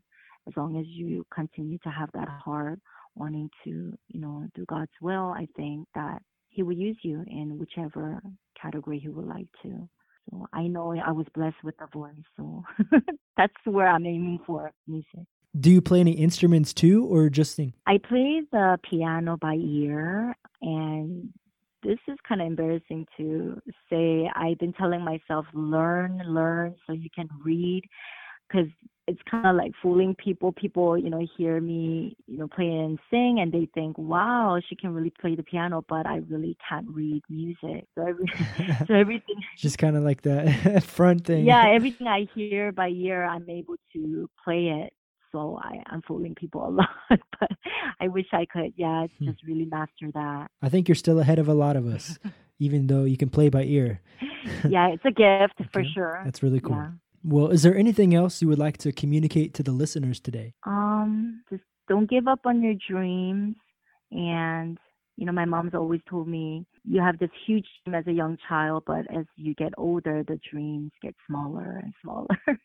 as 0.48 0.54
long 0.56 0.78
as 0.78 0.86
you 0.88 1.26
continue 1.34 1.78
to 1.80 1.90
have 1.90 2.10
that 2.14 2.28
heart 2.28 2.80
wanting 3.16 3.50
to, 3.64 3.94
you 4.08 4.20
know, 4.20 4.48
do 4.56 4.66
God's 4.66 4.92
will, 5.02 5.34
I 5.36 5.48
think 5.56 5.88
that 5.96 6.22
He 6.50 6.64
will 6.64 6.76
use 6.76 6.98
you 7.04 7.24
in 7.28 7.58
whichever 7.60 8.22
category 8.60 9.00
He 9.00 9.10
would 9.10 9.28
like 9.28 9.48
to. 9.64 9.88
So 10.30 10.48
I 10.54 10.68
know 10.68 10.94
I 10.94 11.12
was 11.12 11.26
blessed 11.34 11.64
with 11.64 11.76
a 11.82 11.88
voice, 11.88 12.14
so 12.38 12.64
that's 13.38 13.54
where 13.66 13.88
I'm 13.88 14.06
aiming 14.06 14.40
for 14.46 14.72
music. 14.88 15.28
Do 15.60 15.70
you 15.70 15.82
play 15.82 16.00
any 16.00 16.12
instruments 16.12 16.74
too, 16.74 17.06
or 17.06 17.30
just 17.30 17.56
sing? 17.56 17.74
I 17.86 17.98
play 17.98 18.42
the 18.52 18.80
piano 18.90 19.36
by 19.36 19.56
ear, 19.56 20.36
and 20.62 21.34
this 21.84 22.00
is 22.08 22.18
kind 22.28 22.42
of 22.42 22.48
embarrassing 22.48 23.06
to 23.18 23.62
say. 23.90 24.30
I've 24.36 24.58
been 24.60 24.74
telling 24.74 25.02
myself, 25.04 25.46
learn, 25.54 26.22
learn, 26.26 26.76
so 26.86 26.94
you 26.94 27.10
can 27.14 27.28
read, 27.44 27.84
because 28.48 28.68
it's 29.08 29.22
kind 29.30 29.48
of 29.48 29.56
like 29.56 29.72
fooling 29.82 30.16
people. 30.16 30.52
People, 30.52 30.98
you 30.98 31.10
know, 31.10 31.26
hear 31.38 31.60
me, 31.60 32.16
you 32.28 32.38
know, 32.38 32.48
play 32.48 32.68
and 32.68 33.00
sing, 33.10 33.40
and 33.40 33.52
they 33.52 33.68
think, 33.74 33.98
"Wow, 33.98 34.60
she 34.68 34.76
can 34.76 34.94
really 34.94 35.12
play 35.22 35.36
the 35.36 35.44
piano," 35.44 35.84
but 35.88 36.06
I 36.06 36.18
really 36.30 36.56
can't 36.68 36.88
read 36.90 37.22
music. 37.30 37.86
So, 37.96 38.06
every, 38.08 38.26
so 38.88 38.94
everything, 38.94 39.36
just 39.58 39.78
kind 39.78 39.98
of 39.98 40.04
like 40.04 40.22
that 40.22 40.84
front 40.84 41.26
thing. 41.26 41.46
Yeah, 41.46 41.66
everything 41.74 42.08
I 42.08 42.28
hear 42.36 42.72
by 42.72 42.90
ear, 42.90 43.26
I'm 43.26 43.50
able 43.50 43.76
to 43.94 44.30
play 44.44 44.68
it. 44.68 44.94
So 45.32 45.60
I, 45.62 45.82
I'm 45.88 46.02
fooling 46.02 46.36
people 46.36 46.68
a 46.68 46.70
lot, 46.80 46.90
but 47.10 47.50
I 48.00 48.08
wish 48.08 48.28
I 48.34 48.46
could, 48.46 48.74
yeah, 48.76 49.08
hmm. 49.18 49.26
just 49.26 49.44
really 49.44 49.66
master 49.66 50.12
that. 50.14 50.48
I 50.62 50.70
think 50.70 50.88
you're 50.88 50.96
still 50.96 51.20
ahead 51.20 51.40
of 51.40 51.48
a 51.48 51.54
lot 51.54 51.76
of 51.76 51.86
us, 51.86 52.20
even 52.60 52.88
though 52.88 53.04
you 53.04 53.18
can 53.18 53.30
play 53.30 53.50
by 53.50 53.64
ear. 53.64 54.02
yeah, 54.68 54.90
it's 54.90 55.06
a 55.06 55.12
gift 55.12 55.60
okay. 55.60 55.70
for 55.72 55.84
sure. 55.94 56.22
That's 56.26 56.44
really 56.44 56.60
cool. 56.60 56.76
Yeah. 56.76 56.92
Well, 57.24 57.50
is 57.50 57.64
there 57.64 57.76
anything 57.76 58.16
else 58.16 58.42
you 58.42 58.48
would 58.48 58.60
like 58.60 58.78
to 58.80 58.92
communicate 58.92 59.54
to 59.56 59.64
the 59.64 59.72
listeners 59.72 60.20
today? 60.20 60.54
Um, 60.66 61.44
just 61.50 61.64
don't 61.88 62.10
give 62.10 62.28
up 62.28 62.42
on 62.46 62.64
your 62.64 62.74
dreams. 62.90 63.56
And, 64.12 64.78
you 65.18 65.26
know, 65.26 65.32
my 65.32 65.46
mom's 65.46 65.76
always 65.76 66.02
told 66.10 66.28
me 66.28 66.66
you 66.84 67.02
have 67.02 67.20
this 67.20 67.30
huge 67.46 67.66
dream 67.84 67.96
as 67.96 68.08
a 68.08 68.12
young 68.12 68.38
child, 68.48 68.84
but 68.86 69.06
as 69.16 69.26
you 69.36 69.54
get 69.56 69.74
older, 69.78 70.24
the 70.28 70.40
dreams 70.52 70.92
get 71.02 71.16
smaller 71.28 71.82
and 71.84 71.94
smaller. 72.02 72.28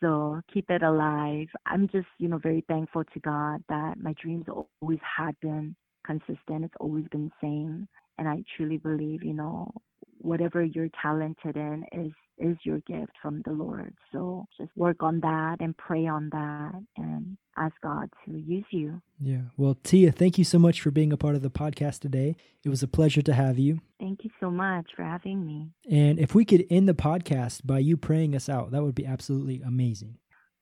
so 0.00 0.40
keep 0.52 0.70
it 0.70 0.82
alive. 0.82 1.48
I'm 1.66 1.88
just, 1.88 2.06
you 2.18 2.28
know, 2.28 2.38
very 2.38 2.64
thankful 2.68 3.04
to 3.04 3.20
God 3.20 3.62
that 3.68 3.94
my 3.98 4.14
dreams 4.22 4.46
always 4.80 5.00
had 5.02 5.38
been 5.40 5.74
consistent. 6.06 6.64
It's 6.64 6.74
always 6.80 7.06
been 7.10 7.24
the 7.24 7.46
same. 7.46 7.88
And 8.18 8.28
I 8.28 8.44
truly 8.56 8.76
believe, 8.76 9.24
you 9.24 9.34
know, 9.34 9.70
whatever 10.18 10.62
you're 10.62 10.90
talented 11.02 11.56
in 11.56 11.84
is 11.92 12.12
is 12.38 12.56
your 12.64 12.80
gift 12.80 13.12
from 13.22 13.42
the 13.44 13.52
Lord. 13.52 13.94
So 14.10 14.44
just 14.58 14.70
work 14.76 15.02
on 15.02 15.20
that 15.20 15.56
and 15.60 15.76
pray 15.76 16.06
on 16.06 16.30
that 16.30 16.82
and 16.96 17.36
ask 17.56 17.74
God 17.82 18.10
to 18.24 18.32
use 18.32 18.64
you. 18.70 19.00
Yeah. 19.20 19.42
Well, 19.56 19.76
Tia, 19.82 20.12
thank 20.12 20.38
you 20.38 20.44
so 20.44 20.58
much 20.58 20.80
for 20.80 20.90
being 20.90 21.12
a 21.12 21.16
part 21.16 21.34
of 21.34 21.42
the 21.42 21.50
podcast 21.50 22.00
today. 22.00 22.36
It 22.64 22.68
was 22.68 22.82
a 22.82 22.88
pleasure 22.88 23.22
to 23.22 23.34
have 23.34 23.58
you. 23.58 23.80
Thank 24.00 24.24
you 24.24 24.30
so 24.40 24.50
much 24.50 24.90
for 24.96 25.02
having 25.02 25.46
me. 25.46 25.70
And 25.90 26.18
if 26.18 26.34
we 26.34 26.44
could 26.44 26.66
end 26.70 26.88
the 26.88 26.94
podcast 26.94 27.60
by 27.64 27.78
you 27.78 27.96
praying 27.96 28.34
us 28.34 28.48
out, 28.48 28.70
that 28.72 28.82
would 28.82 28.94
be 28.94 29.06
absolutely 29.06 29.62
amazing. 29.62 30.18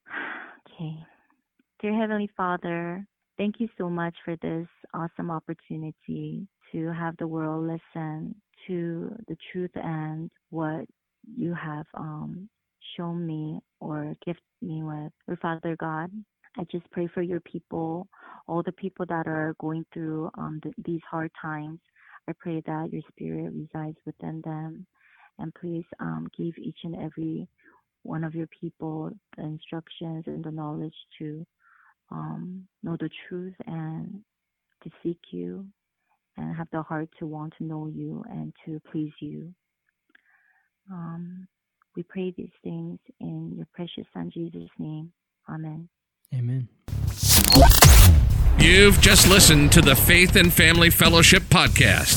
Okay. 0.75 0.97
Dear 1.81 1.95
Heavenly 1.95 2.31
Father, 2.35 3.07
thank 3.37 3.57
you 3.61 3.69
so 3.77 3.91
much 3.91 4.15
for 4.25 4.37
this 4.37 4.67
awesome 4.95 5.31
opportunity 5.31 6.49
to 6.73 6.93
have 6.93 7.15
the 7.19 7.27
world 7.27 7.67
listen 7.67 8.35
to 8.67 9.15
the 9.29 9.37
truth 9.53 9.71
and 9.75 10.31
what 10.51 10.87
you 11.37 11.55
have 11.55 11.87
um, 11.95 12.49
shown 12.97 13.27
me 13.27 13.61
or 13.81 14.15
gifted 14.25 14.43
me 14.61 14.83
with. 14.83 15.13
Or 15.29 15.37
Father 15.37 15.77
God, 15.79 16.11
I 16.59 16.65
just 16.71 16.91
pray 16.91 17.09
for 17.09 17.23
your 17.23 17.41
people, 17.41 18.09
all 18.47 18.63
the 18.63 18.73
people 18.73 19.07
that 19.07 19.27
are 19.27 19.55
going 19.59 19.87
through 19.93 20.31
um, 20.37 20.61
the, 20.63 20.73
these 20.85 21.01
hard 21.11 21.31
times. 21.41 21.81
I 22.29 22.33
pray 22.39 22.63
that 22.67 22.93
your 22.93 23.03
spirit 23.11 23.53
resides 23.55 23.97
within 24.05 24.43
them. 24.45 24.87
And 25.39 25.55
please 25.55 25.85
um, 25.99 26.29
give 26.37 26.57
each 26.59 26.79
and 26.85 26.95
every 26.97 27.49
one 28.03 28.23
of 28.23 28.35
your 28.35 28.49
people 28.49 29.11
the 29.37 29.45
instructions 29.45 30.25
and 30.27 30.45
the 30.45 30.51
knowledge 30.51 30.95
to 31.19 31.47
um, 32.11 32.67
know 32.83 32.97
the 33.01 33.09
truth 33.29 33.55
and 33.67 34.21
to 34.85 34.91
seek 35.03 35.19
you 35.31 35.67
and 36.37 36.55
have 36.57 36.69
the 36.73 36.83
heart 36.83 37.09
to 37.19 37.27
want 37.27 37.55
to 37.59 37.65
know 37.65 37.87
you 37.87 38.23
and 38.31 38.53
to 38.67 38.81
please 38.91 39.13
you. 39.21 39.53
Um, 40.91 41.47
we 41.97 42.03
pray 42.03 42.33
these 42.37 42.51
things 42.63 42.99
in 43.21 43.53
your 43.57 43.67
precious 43.73 44.05
Son, 44.13 44.31
Jesus' 44.33 44.69
name. 44.79 45.13
Amen. 45.49 45.89
Amen. 46.35 46.69
You've 48.59 49.01
just 49.01 49.29
listened 49.29 49.73
to 49.73 49.81
the 49.83 49.95
Faith 49.95 50.37
and 50.37 50.53
Family 50.53 50.91
Fellowship 50.91 51.43
Podcast 51.45 52.17